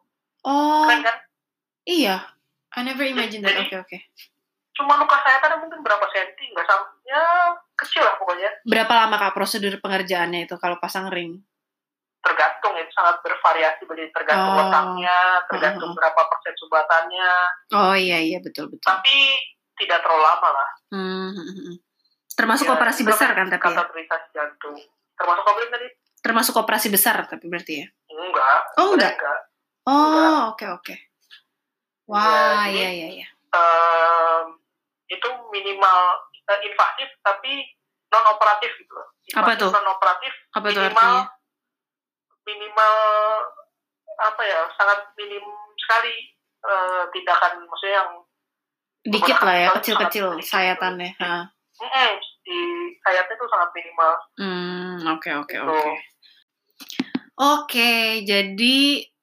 Oh. 0.41 0.83
Keren 0.89 1.01
kan? 1.05 1.15
Iya. 1.85 2.15
I 2.71 2.79
never 2.87 3.03
imagined 3.03 3.43
that. 3.43 3.53
Oke, 3.53 3.67
oke. 3.67 3.85
Okay, 3.85 3.99
okay. 3.99 4.01
Cuma 4.81 4.97
luka 4.97 5.13
sayatan 5.21 5.61
mungkin 5.61 5.85
berapa 5.85 6.09
senti, 6.09 6.49
nggak 6.49 6.65
sampai 6.65 7.05
ya 7.05 7.21
kecil 7.77 8.01
lah 8.01 8.17
pokoknya. 8.17 8.49
Berapa 8.65 8.93
lama 8.97 9.15
kak 9.21 9.37
prosedur 9.37 9.77
pengerjaannya 9.77 10.49
itu 10.49 10.57
kalau 10.57 10.81
pasang 10.81 11.05
ring? 11.13 11.37
Tergantung 12.25 12.73
itu 12.81 12.89
sangat 12.89 13.21
bervariasi 13.21 13.85
beli 13.85 14.09
tergantung 14.09 14.57
oh. 14.57 14.57
letaknya, 14.57 15.17
tergantung 15.53 15.89
uh 15.89 15.93
-huh. 15.93 15.99
berapa 16.01 16.21
persen 16.33 16.53
subatannya. 16.57 17.31
Oh 17.77 17.93
iya 17.93 18.17
iya 18.25 18.41
betul 18.41 18.73
betul. 18.73 18.89
Tapi 18.89 19.37
tidak 19.77 20.01
terlalu 20.01 20.23
lama 20.25 20.49
lah. 20.49 20.69
Hmm. 20.89 21.29
hmm, 21.29 21.53
hmm. 21.53 21.75
Termasuk 22.33 22.65
ya, 22.65 22.73
operasi 22.73 23.01
besar 23.05 23.29
kan 23.37 23.45
tapi 23.53 23.69
ya? 23.69 24.17
jantung. 24.33 24.77
Termasuk 25.13 25.45
operasi 25.45 25.69
tadi? 25.69 25.87
Termasuk 26.25 26.53
operasi 26.57 26.87
besar 26.89 27.15
tapi 27.29 27.45
berarti 27.45 27.85
ya? 27.85 27.87
Enggak. 28.09 28.61
Oh 28.81 28.97
enggak. 28.97 29.13
enggak. 29.13 29.39
Oh 29.85 30.57
oke 30.57 30.65
oke. 30.65 30.89
Okay, 30.89 30.97
okay. 30.97 30.97
Wah 32.09 32.65
iya 32.65 32.89
iya 32.89 33.07
iya. 33.21 33.27
Um, 33.51 34.60
itu 35.11 35.29
minimal 35.51 35.99
uh, 36.47 36.59
invasif 36.63 37.11
tapi 37.19 37.67
non 38.11 38.25
operatif 38.31 38.71
gitu 38.79 38.91
loh. 38.95 39.07
Apa 39.35 39.59
tuh? 39.59 39.71
Non 39.75 39.91
operatif 39.91 40.31
apa 40.55 40.67
minimal 40.71 40.87
artinya? 40.87 41.23
minimal 42.47 42.95
apa 44.21 44.41
ya 44.45 44.61
sangat 44.77 44.99
minim 45.17 45.45
sekali 45.77 46.15
uh, 46.65 47.03
tindakan 47.09 47.65
maksudnya 47.65 47.95
yang 48.01 48.11
dikit 49.01 49.37
lah 49.41 49.55
ya 49.57 49.67
kecil-kecil 49.81 50.37
sayatannya 50.41 51.09
gitu. 51.17 51.33
mm 51.81 52.13
di 52.41 52.57
sayatnya 53.05 53.37
tuh 53.37 53.49
sangat 53.49 53.69
minimal 53.73 54.11
hmm 54.37 54.93
oke 55.17 55.29
oke 55.45 55.57
gitu. 55.57 55.65
oke 55.65 55.93
oke 57.37 57.93
jadi 58.27 58.77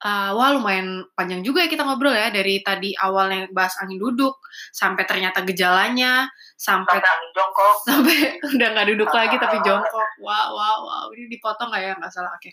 uh, 0.04 0.30
wah 0.34 0.54
lumayan 0.54 1.06
panjang 1.12 1.42
juga 1.42 1.66
ya 1.66 1.68
kita 1.70 1.82
ngobrol 1.82 2.14
ya 2.14 2.30
dari 2.30 2.62
tadi 2.62 2.94
awalnya 2.94 3.50
bahas 3.50 3.74
angin 3.82 3.98
duduk 3.98 4.38
sampai 4.70 5.02
ternyata 5.04 5.42
gejalanya 5.42 6.30
sampai, 6.54 6.98
sampai 6.98 7.10
angin 7.10 7.30
jongkok 7.34 7.76
sampai 7.88 8.16
udah 8.56 8.68
nggak 8.74 8.88
duduk 8.94 9.10
lagi 9.10 9.36
tapi 9.36 9.56
jongkok 9.66 10.08
wow 10.22 10.54
wow 10.54 10.76
wow 10.86 11.04
ini 11.14 11.26
dipotong 11.30 11.68
nggak 11.70 11.82
ya 11.82 11.92
nggak 11.98 12.12
salah 12.12 12.32
oke 12.32 12.42
okay. 12.42 12.52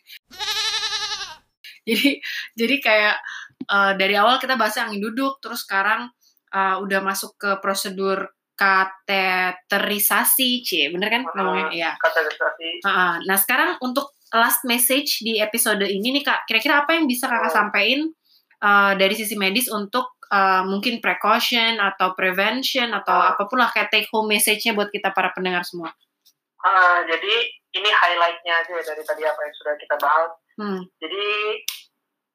jadi 1.88 2.10
jadi 2.58 2.76
kayak 2.82 3.16
uh, 3.70 3.94
dari 3.94 4.16
awal 4.18 4.42
kita 4.42 4.58
bahas 4.58 4.78
angin 4.82 5.02
duduk 5.02 5.38
terus 5.40 5.64
sekarang 5.64 6.10
uh, 6.54 6.76
udah 6.82 7.00
masuk 7.04 7.38
ke 7.38 7.52
prosedur 7.62 8.34
kateterisasi, 8.56 10.64
cie, 10.64 10.88
bener 10.88 11.12
kan 11.12 11.28
ngomongnya? 11.28 11.68
Iya. 11.76 11.92
Kateterisasi. 12.00 12.88
Uh, 12.88 13.20
nah 13.28 13.36
sekarang 13.36 13.76
untuk 13.84 14.16
last 14.36 14.68
message 14.68 15.24
di 15.24 15.40
episode 15.40 15.82
ini 15.88 16.20
nih 16.20 16.24
kak, 16.28 16.44
kira-kira 16.46 16.84
apa 16.84 17.00
yang 17.00 17.08
bisa 17.08 17.26
kakak 17.32 17.56
sampaikan 17.56 18.12
uh, 18.60 18.94
dari 19.00 19.16
sisi 19.16 19.40
medis 19.40 19.72
untuk 19.72 20.20
uh, 20.30 20.68
mungkin 20.68 21.00
precaution 21.00 21.80
atau 21.80 22.12
prevention 22.14 22.92
atau 22.92 23.16
uh. 23.16 23.32
apa 23.34 23.48
pun 23.48 23.64
lah 23.64 23.72
kayak 23.72 23.90
take 23.90 24.10
home 24.12 24.28
message-nya 24.28 24.76
buat 24.76 24.92
kita 24.92 25.16
para 25.16 25.32
pendengar 25.32 25.64
semua. 25.64 25.96
Uh, 26.62 27.00
jadi 27.08 27.34
ini 27.76 27.90
highlightnya 27.92 28.54
aja 28.64 28.74
dari 28.74 29.04
tadi 29.04 29.24
apa 29.24 29.40
yang 29.40 29.56
sudah 29.56 29.74
kita 29.80 29.96
bahas. 30.00 30.32
Hmm. 30.56 30.82
Jadi 30.98 31.26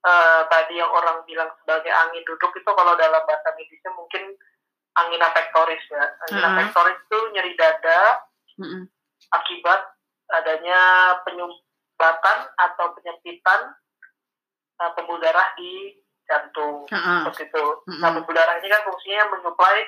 uh, 0.04 0.40
tadi 0.46 0.74
yang 0.78 0.92
orang 0.92 1.24
bilang 1.24 1.50
sebagai 1.64 1.90
angin 1.90 2.22
duduk 2.24 2.52
itu 2.52 2.70
kalau 2.70 2.94
dalam 2.94 3.22
bahasa 3.24 3.48
medisnya 3.56 3.90
mungkin 3.96 4.36
angina 4.94 5.32
pectoris 5.32 5.82
ya. 5.88 6.04
Angina 6.28 6.46
uh 6.46 6.50
-huh. 6.52 6.58
pectoris 6.62 6.98
itu 7.00 7.18
nyeri 7.34 7.52
dada 7.56 8.00
uh 8.60 8.62
-huh. 8.62 8.82
akibat 9.34 9.80
adanya 10.30 10.80
penyumbatan 12.00 12.38
atau 12.56 12.86
penyempitan 12.96 13.60
uh, 14.80 14.90
pembuluh 14.96 15.20
darah 15.20 15.52
di 15.60 16.00
jantung 16.24 16.88
uh 16.88 16.96
-huh. 16.96 17.20
seperti 17.28 17.52
itu. 17.52 17.60
Uh 17.60 17.84
-huh. 17.84 18.00
Nah 18.00 18.08
pembuluh 18.16 18.40
darah 18.40 18.56
ini 18.56 18.72
kan 18.72 18.80
fungsinya 18.88 19.22
menyuplai 19.28 19.84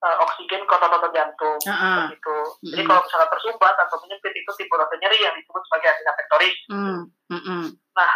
uh, 0.00 0.16
oksigen 0.24 0.64
ke 0.64 0.72
otot-otot 0.72 1.12
jantung 1.12 1.60
uh 1.60 1.68
-huh. 1.68 2.08
seperti 2.08 2.16
itu. 2.16 2.38
Uh. 2.40 2.68
Jadi 2.72 2.82
kalau 2.88 3.00
misalnya 3.04 3.28
tersumbat 3.28 3.74
atau 3.76 3.96
penyempit 4.00 4.32
itu 4.32 4.50
tipe 4.56 4.72
rasa 4.72 4.94
nyeri 4.96 5.18
yang 5.20 5.34
disebut 5.36 5.62
sebagai 5.68 5.88
angina 5.92 6.12
pectoris. 6.16 6.56
Uh 6.72 7.04
-huh. 7.28 7.64
Nah 7.92 8.12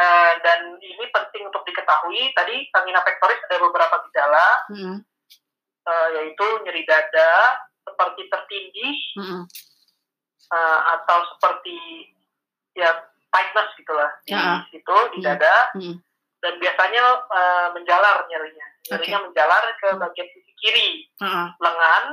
Uh, 0.00 0.32
dan 0.40 0.80
ini 0.80 1.12
penting 1.12 1.44
untuk 1.44 1.60
diketahui. 1.68 2.32
Tadi 2.32 2.56
angina 2.72 3.04
pectoris 3.04 3.36
ada 3.44 3.60
beberapa 3.60 4.00
gejala. 4.08 4.46
Mm 4.72 4.96
uh, 5.84 6.08
yaitu 6.16 6.46
nyeri 6.64 6.88
dada 6.88 7.60
seperti 7.84 8.24
tertindih 8.32 8.96
mm 9.20 9.44
uh, 10.50 10.80
atau 10.98 11.18
seperti 11.36 12.08
ya 12.76 12.90
tightness 13.30 13.70
gitulah 13.78 14.10
di 14.26 14.34
uh 14.34 14.38
-huh. 14.38 14.58
situ 14.70 14.96
di 15.14 15.18
dada 15.22 15.70
mm 15.74 15.80
-hmm. 15.80 15.94
dan 16.42 16.54
biasanya 16.58 17.02
uh, 17.30 17.68
menjalar 17.74 18.26
nyerinya 18.26 18.66
nyerinya 18.90 19.18
okay. 19.18 19.26
menjalar 19.30 19.62
ke 19.78 19.88
bagian 19.98 20.28
sisi 20.34 20.52
kiri 20.58 20.90
uh 21.22 21.26
-huh. 21.26 21.48
lengan 21.58 22.04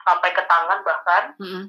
sampai 0.00 0.30
ke 0.32 0.42
tangan 0.48 0.80
bahkan 0.84 1.24
-hmm. 1.36 1.64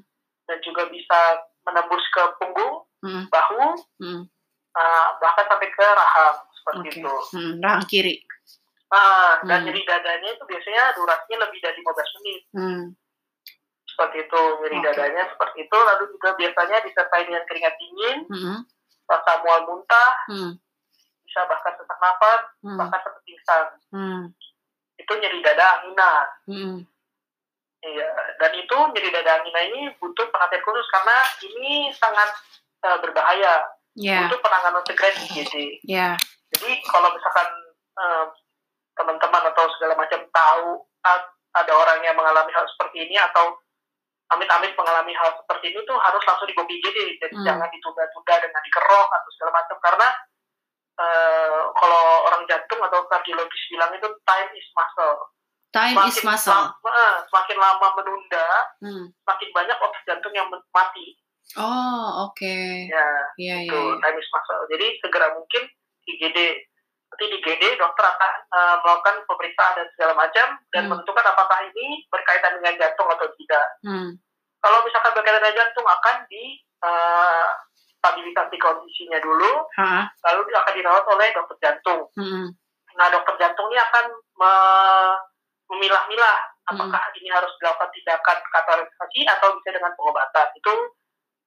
dan 0.48 0.58
juga 0.64 0.88
bisa 0.88 1.20
menembus 1.68 2.04
ke 2.16 2.24
punggung 2.40 2.88
-hmm. 3.04 3.24
bahu 3.28 3.76
-hmm. 4.00 4.22
uh, 4.76 5.08
bahkan 5.20 5.46
sampai 5.48 5.70
ke 5.72 5.86
rahang 5.86 6.38
seperti 6.62 6.88
okay. 6.88 7.02
itu 7.02 7.16
mm, 7.34 7.54
rahang 7.58 7.86
kiri 7.90 8.16
hmm. 8.92 9.48
dan 9.48 9.60
nyeri 9.66 9.82
dadanya 9.88 10.30
itu 10.36 10.44
biasanya 10.46 10.84
durasinya 10.94 11.38
lebih 11.48 11.60
dari 11.64 11.78
15 11.80 12.16
menit. 12.20 12.42
Hmm. 12.52 12.84
Seperti 14.02 14.26
itu, 14.26 14.42
nyeri 14.66 14.78
okay. 14.82 14.86
dadanya 14.90 15.24
seperti 15.30 15.58
itu. 15.62 15.78
Lalu 15.78 16.04
juga 16.18 16.30
biasanya 16.34 16.78
disertai 16.82 17.22
dengan 17.30 17.44
keringat 17.46 17.74
dingin, 17.78 18.18
hmm. 18.34 18.58
rasa 19.06 19.32
mual 19.46 19.62
muntah, 19.70 20.12
hmm. 20.26 20.58
bisa 21.22 21.46
bahkan 21.46 21.78
sesak 21.78 22.00
nafas, 22.02 22.42
hmm. 22.66 22.78
bahkan 22.82 23.00
seperti 23.06 23.22
pingsan. 23.30 23.66
Hmm. 23.94 24.22
Itu 24.98 25.14
nyeri 25.22 25.40
dada 25.46 25.66
angina. 25.78 26.12
Hmm. 26.50 26.78
Iya, 27.86 28.10
dan 28.42 28.52
itu 28.58 28.78
nyeri 28.90 29.10
dada 29.14 29.38
angina 29.38 29.62
ini 29.70 29.94
butuh 30.02 30.26
perhatian 30.34 30.66
khusus 30.66 30.88
karena 30.90 31.18
ini 31.46 31.94
sangat 31.94 32.30
uh, 32.82 32.98
berbahaya. 32.98 33.70
Yeah. 33.94 34.26
Butuh 34.26 34.42
penanganan 34.42 34.82
segera 34.82 35.14
di 35.14 35.22
IGD. 35.30 35.56
Yeah. 35.86 36.18
Jadi 36.58 36.82
kalau 36.90 37.14
misalkan 37.14 37.50
uh, 38.02 38.26
teman-teman 38.98 39.46
atau 39.54 39.70
segala 39.78 39.94
macam 39.94 40.26
tahu 40.34 40.90
ada 41.54 41.74
orang 41.78 42.02
yang 42.02 42.18
mengalami 42.18 42.50
hal 42.50 42.66
seperti 42.66 43.06
ini 43.06 43.18
atau 43.20 43.61
amit-amit 44.32 44.72
mengalami 44.80 45.14
hal 45.16 45.36
seperti 45.44 45.76
ini 45.76 45.80
tuh 45.84 45.98
harus 46.00 46.24
langsung 46.24 46.48
di 46.48 46.56
IGD 46.56 46.98
jadi 47.20 47.36
hmm. 47.36 47.46
jangan 47.46 47.68
ditunda-tunda 47.68 48.36
dengan 48.40 48.62
dikerok 48.64 49.10
atau 49.12 49.30
segala 49.36 49.52
macam 49.60 49.78
karena 49.84 50.08
uh, 51.00 51.62
kalau 51.76 52.06
orang 52.32 52.44
jantung 52.48 52.80
atau 52.80 53.04
kardiologis 53.12 53.64
bilang 53.68 53.92
itu 53.92 54.08
time 54.24 54.50
is 54.56 54.68
muscle 54.72 55.16
time 55.76 55.96
semakin 55.96 56.12
is 56.16 56.24
muscle 56.24 56.56
lama, 56.56 56.90
uh, 56.90 57.16
semakin 57.28 57.58
lama 57.60 57.88
menunda 58.00 58.48
hmm. 58.80 59.06
semakin 59.28 59.50
banyak 59.52 59.78
otot 59.84 60.04
jantung 60.08 60.34
yang 60.36 60.48
mati 60.50 61.20
oh 61.60 62.32
oke 62.32 62.36
okay. 62.40 62.88
ya 62.88 63.08
yeah, 63.36 63.60
itu 63.68 63.76
yeah, 63.76 63.92
yeah. 63.92 64.00
time 64.00 64.18
is 64.18 64.30
muscle 64.32 64.64
jadi 64.72 64.88
segera 65.04 65.28
mungkin 65.36 65.64
IGD 66.08 66.40
nanti 67.12 67.26
di 67.28 67.38
GD 67.44 67.64
dokter 67.76 68.08
akan 68.08 68.34
uh, 68.56 68.76
melakukan 68.82 69.16
pemeriksaan 69.28 69.76
dan 69.76 69.88
segala 69.94 70.14
macam 70.16 70.48
dan 70.72 70.82
hmm. 70.88 70.90
menentukan 70.96 71.26
apakah 71.28 71.60
ini 71.68 72.08
berkaitan 72.08 72.56
dengan 72.56 72.74
jantung 72.80 73.08
atau 73.12 73.28
tidak. 73.36 73.66
Hmm. 73.84 74.10
Kalau 74.64 74.80
misalkan 74.88 75.12
berkaitan 75.20 75.44
dengan 75.44 75.60
jantung 75.60 75.88
akan 75.92 76.16
di 76.32 76.44
uh, 76.88 77.48
stabilisasi 78.00 78.56
kondisinya 78.58 79.20
dulu, 79.20 79.52
ha? 79.78 80.08
lalu 80.32 80.40
akan 80.56 80.74
dirawat 80.74 81.06
oleh 81.12 81.28
dokter 81.36 81.58
jantung. 81.60 82.08
Hmm. 82.16 82.56
Nah 82.96 83.08
dokter 83.12 83.36
jantung 83.44 83.68
ini 83.70 83.78
akan 83.78 84.06
me 84.40 84.54
memilah-milah 85.72 86.38
apakah 86.68 87.00
hmm. 87.00 87.18
ini 87.20 87.30
harus 87.32 87.52
dilakukan 87.60 87.92
tindakan 87.92 88.38
kateterisasi 88.40 89.20
atau 89.28 89.60
bisa 89.60 89.70
dengan 89.76 89.92
pengobatan. 90.00 90.48
Itu 90.56 90.74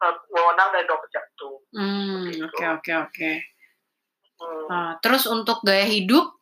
uh, 0.05 0.15
wewenang 0.29 0.77
dari 0.77 0.85
dokter 0.85 1.09
jantung. 1.21 1.57
Hmm, 1.73 2.29
oke 2.53 2.65
oke 2.79 2.93
oke. 3.09 3.54
Hmm. 4.41 4.65
Nah, 4.67 4.91
terus 5.01 5.25
untuk 5.31 5.63
gaya 5.63 5.87
hidup? 5.87 6.35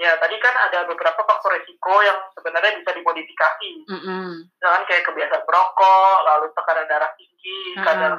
Ya, 0.00 0.16
tadi 0.16 0.32
kan 0.40 0.56
ada 0.56 0.88
beberapa 0.88 1.20
faktor 1.28 1.52
resiko 1.60 2.00
yang 2.00 2.16
sebenarnya 2.32 2.72
bisa 2.80 2.96
dimodifikasi. 2.96 3.70
Mm 3.84 4.00
-hmm. 4.00 4.28
Misalkan 4.48 4.84
kayak 4.88 5.04
kebiasaan 5.04 5.44
merokok, 5.44 6.16
lalu 6.24 6.46
tekanan 6.56 6.88
darah 6.88 7.12
tinggi, 7.20 7.60
mm 7.60 7.76
-hmm. 7.76 7.84
kadar 7.84 8.12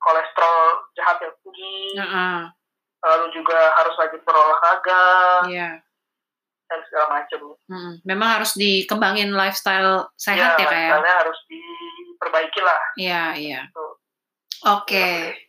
kolesterol 0.00 0.60
jahat 0.96 1.20
yang 1.20 1.36
tinggi, 1.44 1.80
mm 2.00 2.08
-hmm. 2.08 2.38
lalu 3.04 3.26
juga 3.36 3.60
harus 3.76 3.94
rajin 4.00 4.22
berolahraga, 4.24 5.04
yeah. 5.52 5.76
dan 6.72 6.80
segala 6.88 7.20
macam. 7.20 7.40
Mm, 7.68 7.92
memang 8.08 8.28
harus 8.40 8.56
dikembangin 8.56 9.36
lifestyle 9.36 10.08
sehat 10.16 10.56
ya, 10.56 10.64
ya 10.64 10.68
kayak. 10.72 11.04
Ya? 11.04 11.14
harus 11.20 11.38
diperbaiki 11.52 12.60
lah. 12.64 12.80
Iya, 12.96 13.22
iya. 13.36 13.60
Gitu. 13.68 13.86
Oke. 14.64 14.88
Okay. 14.88 15.45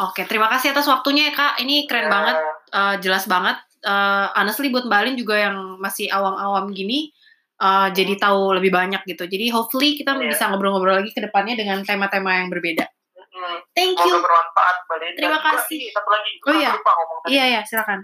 Oke, 0.00 0.24
terima 0.24 0.48
kasih 0.48 0.72
atas 0.72 0.88
waktunya 0.88 1.28
ya 1.28 1.34
Kak. 1.36 1.60
Ini 1.60 1.84
keren 1.84 2.08
yeah. 2.08 2.12
banget, 2.12 2.36
uh, 2.72 2.94
jelas 3.04 3.28
banget. 3.28 3.60
Uh, 3.84 4.32
honestly 4.32 4.72
buat 4.72 4.88
Mbak 4.88 5.00
Alin 5.04 5.16
juga 5.16 5.36
yang 5.36 5.76
masih 5.76 6.08
awam-awam 6.08 6.72
gini, 6.72 7.12
uh, 7.60 7.92
jadi 7.92 8.16
tahu 8.16 8.56
lebih 8.56 8.72
banyak 8.72 9.04
gitu. 9.04 9.28
Jadi 9.28 9.52
hopefully 9.52 10.00
kita 10.00 10.16
yeah. 10.16 10.32
bisa 10.32 10.48
ngobrol-ngobrol 10.48 11.04
lagi 11.04 11.12
ke 11.12 11.20
depannya 11.20 11.52
dengan 11.52 11.84
tema-tema 11.84 12.40
yang 12.40 12.48
berbeda. 12.48 12.88
Mm-hmm. 12.88 13.56
Thank 13.76 14.00
you. 14.00 14.16
bermanfaat, 14.16 14.76
Mbak 14.88 14.96
Alin. 14.96 15.12
Terima 15.20 15.36
Dan 15.36 15.46
kasih. 15.52 15.80
satu 15.92 16.08
lagi, 16.08 16.32
oh 16.48 16.54
iya. 16.56 16.70
Lupa 16.80 16.92
ngomong 16.96 17.18
tadi. 17.20 17.30
Iya, 17.36 17.44
iya, 17.44 17.60
silakan. 17.68 18.00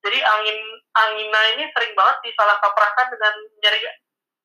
Jadi 0.00 0.18
angin 0.22 0.58
angina 0.96 1.40
ini 1.58 1.64
sering 1.68 1.92
banget 1.92 2.16
disalah 2.24 2.56
kaprahkan 2.64 3.12
dengan 3.12 3.34
nyeri 3.60 3.80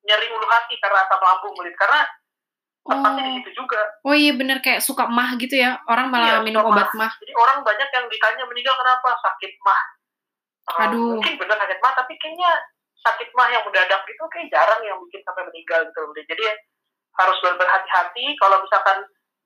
nyeri 0.01 0.27
ulu 0.33 0.47
hati 0.49 0.75
karena 0.81 1.05
asam 1.07 1.21
lambung, 1.21 1.55
Karena 1.77 2.01
tempatnya 2.81 3.21
oh. 3.21 3.27
di 3.29 3.33
situ 3.41 3.51
juga. 3.53 3.81
Oh 4.01 4.15
iya 4.17 4.33
bener 4.33 4.57
kayak 4.59 4.81
suka 4.81 5.05
mah 5.05 5.37
gitu 5.37 5.55
ya. 5.57 5.77
Orang 5.85 6.09
malah 6.09 6.41
iya, 6.41 6.45
minum 6.45 6.65
obat 6.65 6.89
mah. 6.97 7.09
mah. 7.09 7.11
Jadi 7.21 7.33
orang 7.37 7.61
banyak 7.61 7.89
yang 7.93 8.05
ditanya 8.09 8.43
meninggal 8.49 8.75
kenapa 8.77 9.09
sakit 9.21 9.51
mah. 9.61 9.81
Uh, 10.61 10.83
Aduh. 10.87 11.09
Mungkin 11.17 11.33
bener 11.37 11.57
sakit 11.57 11.79
mah 11.81 11.93
tapi 11.93 12.13
kayaknya 12.17 12.51
sakit 13.01 13.29
mah 13.33 13.47
yang 13.49 13.63
mendadak 13.65 14.01
itu 14.05 14.23
kayak 14.29 14.47
jarang 14.49 14.81
yang 14.81 14.97
mungkin 14.97 15.21
sampai 15.21 15.43
meninggal 15.49 15.79
gitu. 15.89 16.01
Jadi 16.25 16.45
harus 17.11 17.37
berhati-hati 17.43 18.25
kalau 18.39 18.57
misalkan 18.63 18.97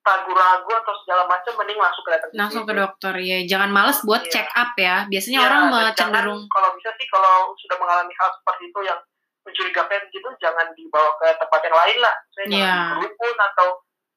ragu-ragu 0.05 0.69
atau 0.69 0.93
segala 1.01 1.25
macam 1.25 1.53
mending 1.57 1.81
langsung 1.81 2.03
ke 2.05 2.11
dokter. 2.13 2.37
Langsung 2.37 2.63
ke 2.63 2.73
dokter 2.77 3.13
ya. 3.25 3.37
Jangan 3.49 3.69
males 3.73 3.99
buat 4.05 4.21
iya. 4.29 4.31
check 4.31 4.47
up 4.53 4.71
ya. 4.77 5.09
Biasanya 5.09 5.39
iya, 5.41 5.47
orang 5.49 5.63
cenderung 5.97 6.41
kalau 6.47 6.69
bisa 6.77 6.93
sih 6.95 7.07
kalau 7.09 7.51
sudah 7.57 7.77
mengalami 7.81 8.13
hal 8.13 8.29
seperti 8.37 8.69
itu 8.69 8.79
yang 8.85 8.99
mencurigakan 9.45 10.01
gitu 10.09 10.29
jangan 10.41 10.67
dibawa 10.73 11.13
ke 11.21 11.27
tempat 11.37 11.59
yang 11.69 11.77
lain 11.77 11.97
lah 12.01 12.15
saya 12.33 12.45
yeah. 12.49 12.85
iya. 12.97 13.37
atau 13.53 13.67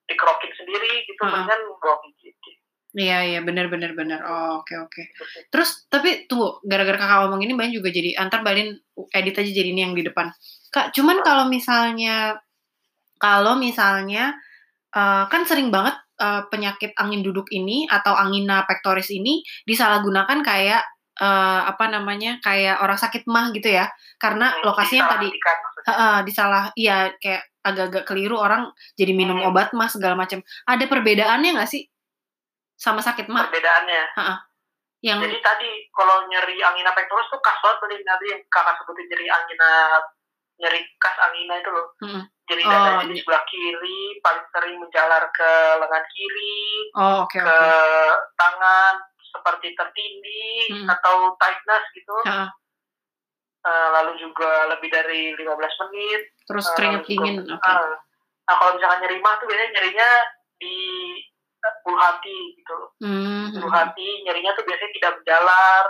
dikerokin 0.08 0.52
sendiri 0.56 1.04
gitu 1.04 1.20
uh 1.20 1.28
-huh. 1.28 1.36
dengan 1.44 1.60
bawa 1.78 1.96
ke 2.00 2.08
Iya 2.96 3.20
iya 3.20 3.40
benar 3.44 3.68
benar 3.68 3.92
benar. 3.92 4.24
Oh 4.24 4.64
oke 4.64 4.72
okay, 4.72 4.76
oke. 4.80 4.88
Okay. 4.88 5.06
Terus 5.52 5.84
tapi 5.92 6.24
tunggu 6.24 6.64
gara-gara 6.64 6.96
kakak 6.96 7.28
ngomong 7.28 7.44
ini 7.44 7.52
banyak 7.52 7.76
juga 7.76 7.92
jadi 7.92 8.16
antar 8.16 8.40
balin 8.40 8.72
edit 9.12 9.36
aja 9.36 9.50
jadi 9.52 9.68
ini 9.76 9.80
yang 9.84 9.92
di 9.92 10.08
depan. 10.08 10.32
Kak 10.72 10.96
cuman 10.96 11.20
kalau 11.20 11.52
misalnya 11.52 12.40
kalau 13.20 13.60
misalnya 13.60 14.32
uh, 14.96 15.28
kan 15.28 15.44
sering 15.44 15.68
banget 15.68 16.00
uh, 16.16 16.48
penyakit 16.48 16.96
angin 16.96 17.20
duduk 17.20 17.52
ini 17.52 17.84
atau 17.92 18.16
angina 18.16 18.64
pectoris 18.64 19.12
ini 19.12 19.44
disalahgunakan 19.68 20.40
kayak 20.40 20.82
uh, 21.20 21.60
apa 21.68 21.84
namanya 21.90 22.38
kayak 22.40 22.80
orang 22.80 22.98
sakit 22.98 23.26
mah 23.28 23.50
gitu 23.52 23.68
ya 23.68 23.90
karena 24.18 24.54
hmm, 24.54 24.62
lokasinya 24.64 25.18
tadi 25.18 25.28
uh, 25.90 26.20
disalah 26.24 26.70
iya 26.78 27.12
kayak 27.18 27.46
agak-agak 27.62 28.08
keliru 28.08 28.40
orang 28.40 28.70
jadi 28.96 29.12
minum 29.12 29.42
hmm. 29.42 29.48
obat 29.50 29.76
mah 29.76 29.90
segala 29.90 30.16
macam 30.16 30.40
ada 30.64 30.84
perbedaannya 30.88 31.58
nggak 31.58 31.70
sih 31.70 31.84
sama 32.78 33.02
sakit 33.02 33.26
mah. 33.26 33.50
Perbedaannya. 33.50 34.02
Uh-uh. 34.14 34.38
Yang... 35.02 35.18
Jadi 35.30 35.38
tadi 35.42 35.70
kalau 35.90 36.26
nyeri 36.30 36.58
angina 36.62 36.94
pectoris 36.94 37.26
tuh 37.30 37.42
khas 37.42 37.58
banget 37.62 37.78
tadi 37.82 37.94
tadi 38.02 38.26
yang 38.34 38.42
kakak 38.50 38.74
sebutin 38.82 39.06
nyeri 39.10 39.26
angina 39.30 39.70
nyeri 40.58 40.80
kas 40.98 41.16
angina 41.22 41.54
itu 41.58 41.70
loh. 41.70 41.86
Hmm. 42.02 42.22
Jadi 42.48 42.62
oh, 42.64 42.70
dadanya 42.70 43.04
di 43.04 43.12
iya. 43.12 43.20
sebelah 43.20 43.44
kiri 43.44 44.00
paling 44.24 44.46
sering 44.50 44.76
menjalar 44.80 45.22
ke 45.36 45.50
lengan 45.84 46.04
kiri, 46.08 46.64
oh, 46.96 47.28
okay, 47.28 47.44
ke 47.44 47.44
okay. 47.44 48.08
tangan 48.40 48.94
seperti 49.30 49.76
tertindih 49.76 50.82
hmm. 50.82 50.88
atau 50.88 51.36
tightness 51.36 51.84
gitu. 51.94 52.16
Uh. 52.24 52.48
Uh, 53.66 53.88
lalu 54.00 54.16
juga 54.22 54.70
lebih 54.70 54.88
dari 54.88 55.34
15 55.34 55.82
menit. 55.88 56.22
Terus 56.46 56.66
keringat 56.78 57.02
uh, 57.04 57.06
dingin. 57.06 57.36
Okay. 57.44 57.74
Uh, 57.74 57.94
nah 58.48 58.54
kalau 58.56 58.72
misalkan 58.80 58.98
nyeri 59.04 59.18
mah 59.20 59.34
tuh 59.36 59.46
biasanya 59.50 59.70
nyerinya 59.76 60.10
di 60.56 60.76
bulu 61.84 61.98
hati 61.98 62.38
gitu 62.56 62.76
mm-hmm. 63.04 63.56
bulu 63.58 63.68
hati 63.72 64.08
nyerinya 64.24 64.52
tuh 64.54 64.64
biasanya 64.64 64.92
tidak 64.94 65.12
berjalar 65.20 65.84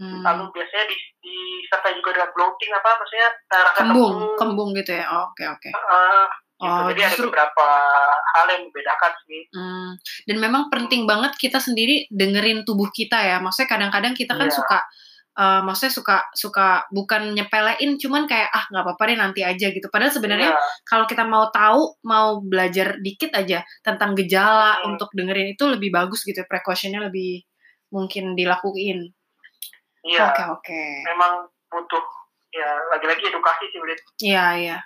mm. 0.00 0.20
lalu 0.24 0.44
biasanya 0.54 0.84
di, 0.88 0.96
disertai 1.24 1.96
juga 1.98 2.10
dengan 2.16 2.30
bloating 2.32 2.72
apa 2.72 2.90
maksudnya 2.96 3.28
rasa 3.48 3.70
kembung 3.76 3.92
kembung, 3.92 4.36
kembung 4.38 4.70
gitu 4.76 4.92
ya 4.96 5.06
oke 5.08 5.44
oke 5.44 5.60
okay, 5.60 5.72
okay. 5.72 5.72
uh, 5.74 6.26
gitu. 6.58 6.66
Oh, 6.66 6.90
jadi 6.90 7.00
justru, 7.06 7.30
ada 7.30 7.30
beberapa 7.30 7.66
hal 8.34 8.46
yang 8.50 8.62
membedakan 8.66 9.12
sih. 9.24 9.42
Hmm. 9.54 9.90
Dan 10.26 10.36
memang 10.42 10.62
penting 10.68 11.06
banget 11.06 11.38
kita 11.38 11.62
sendiri 11.62 12.10
dengerin 12.10 12.66
tubuh 12.66 12.90
kita 12.90 13.22
ya. 13.22 13.38
Maksudnya 13.38 13.70
kadang-kadang 13.70 14.12
kita 14.18 14.34
kan 14.34 14.50
yeah. 14.50 14.58
suka 14.58 14.78
uh, 15.38 15.60
maksudnya 15.62 15.94
suka 15.94 16.16
suka 16.34 16.66
bukan 16.90 17.32
nyepelein 17.32 17.94
cuman 17.96 18.26
kayak 18.26 18.50
ah 18.50 18.66
nggak 18.68 18.84
apa-apa 18.84 19.02
deh 19.06 19.18
nanti 19.18 19.40
aja 19.46 19.70
gitu 19.70 19.86
padahal 19.88 20.10
sebenarnya 20.10 20.50
yeah. 20.50 20.82
kalau 20.82 21.06
kita 21.06 21.22
mau 21.22 21.46
tahu 21.54 21.94
mau 22.02 22.42
belajar 22.42 22.98
dikit 22.98 23.30
aja 23.38 23.62
tentang 23.86 24.18
gejala 24.18 24.82
hmm. 24.82 24.94
untuk 24.94 25.08
dengerin 25.14 25.54
itu 25.54 25.64
lebih 25.70 25.94
bagus 25.94 26.26
gitu 26.26 26.42
precautionnya 26.50 27.06
lebih 27.06 27.46
mungkin 27.94 28.34
dilakuin 28.34 29.14
iya 30.04 30.28
oke 30.28 30.34
okay, 30.34 30.46
oke 30.50 30.62
okay. 30.66 30.90
memang 31.06 31.46
butuh 31.70 32.04
ya 32.52 32.68
lagi-lagi 32.92 33.30
edukasi 33.30 33.64
sih 33.70 33.78
iya 34.26 34.46
iya 34.58 34.78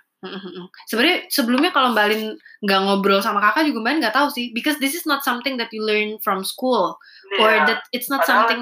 Sebenarnya 0.86 1.26
sebelumnya 1.26 1.74
kalau 1.74 1.90
Mbak 1.90 2.06
Lin 2.14 2.22
nggak 2.62 2.80
ngobrol 2.86 3.18
sama 3.18 3.42
kakak 3.42 3.66
juga 3.66 3.82
Mbak 3.82 3.92
nggak 4.06 4.16
tahu 4.16 4.28
sih, 4.30 4.54
because 4.54 4.78
this 4.78 4.94
is 4.94 5.02
not 5.02 5.26
something 5.26 5.58
that 5.58 5.68
you 5.74 5.82
learn 5.82 6.16
from 6.22 6.46
school, 6.46 6.94
yeah. 7.34 7.42
or 7.42 7.50
that 7.66 7.82
it's 7.90 8.06
not 8.06 8.22
Padahal, 8.22 8.46
something 8.46 8.60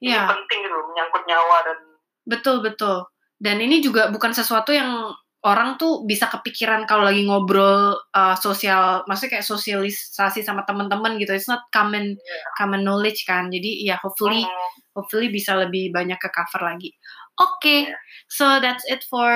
ini 0.00 0.12
yeah. 0.12 0.28
penting 0.28 0.60
gitu 0.64 0.76
menyangkut 0.92 1.22
nyawa 1.24 1.56
dan 1.64 1.78
betul 2.26 2.56
betul 2.60 3.08
dan 3.40 3.60
ini 3.60 3.80
juga 3.80 4.08
bukan 4.08 4.32
sesuatu 4.32 4.72
yang 4.72 5.12
orang 5.46 5.78
tuh 5.78 6.02
bisa 6.02 6.26
kepikiran 6.26 6.88
kalau 6.90 7.06
lagi 7.06 7.22
ngobrol 7.22 7.94
uh, 7.94 8.34
sosial 8.34 9.06
maksudnya 9.06 9.38
kayak 9.38 9.46
sosialisasi 9.46 10.42
sama 10.42 10.66
teman-teman 10.66 11.20
gitu 11.22 11.30
it's 11.36 11.46
not 11.46 11.64
common 11.70 12.18
yeah. 12.18 12.44
common 12.58 12.82
knowledge 12.82 13.22
kan 13.28 13.46
jadi 13.48 13.70
ya 13.86 13.88
yeah, 13.94 13.98
hopefully 14.02 14.42
mm. 14.42 14.72
hopefully 14.96 15.30
bisa 15.30 15.54
lebih 15.54 15.94
banyak 15.94 16.18
ke 16.18 16.28
cover 16.34 16.66
lagi 16.66 16.90
oke 17.38 17.62
okay. 17.62 17.86
yeah. 17.86 18.00
so 18.26 18.58
that's 18.58 18.82
it 18.90 19.06
for 19.06 19.30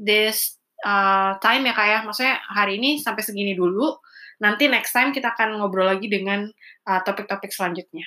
this 0.00 0.58
uh, 0.82 1.38
time 1.38 1.62
ya 1.70 1.74
kak 1.74 1.86
ya 1.88 1.98
maksudnya 2.04 2.36
hari 2.50 2.78
ini 2.78 2.98
sampai 2.98 3.22
segini 3.24 3.54
dulu 3.54 3.96
nanti 4.42 4.66
next 4.66 4.90
time 4.90 5.14
kita 5.14 5.32
akan 5.34 5.62
ngobrol 5.62 5.86
lagi 5.86 6.10
dengan 6.10 6.46
uh, 6.90 7.00
topik-topik 7.06 7.50
uh, 7.50 7.54
selanjutnya 7.54 8.06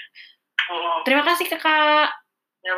Terima 1.05 1.21
kasih 1.21 1.45
kakak. 1.45 2.09
Ya. 2.65 2.73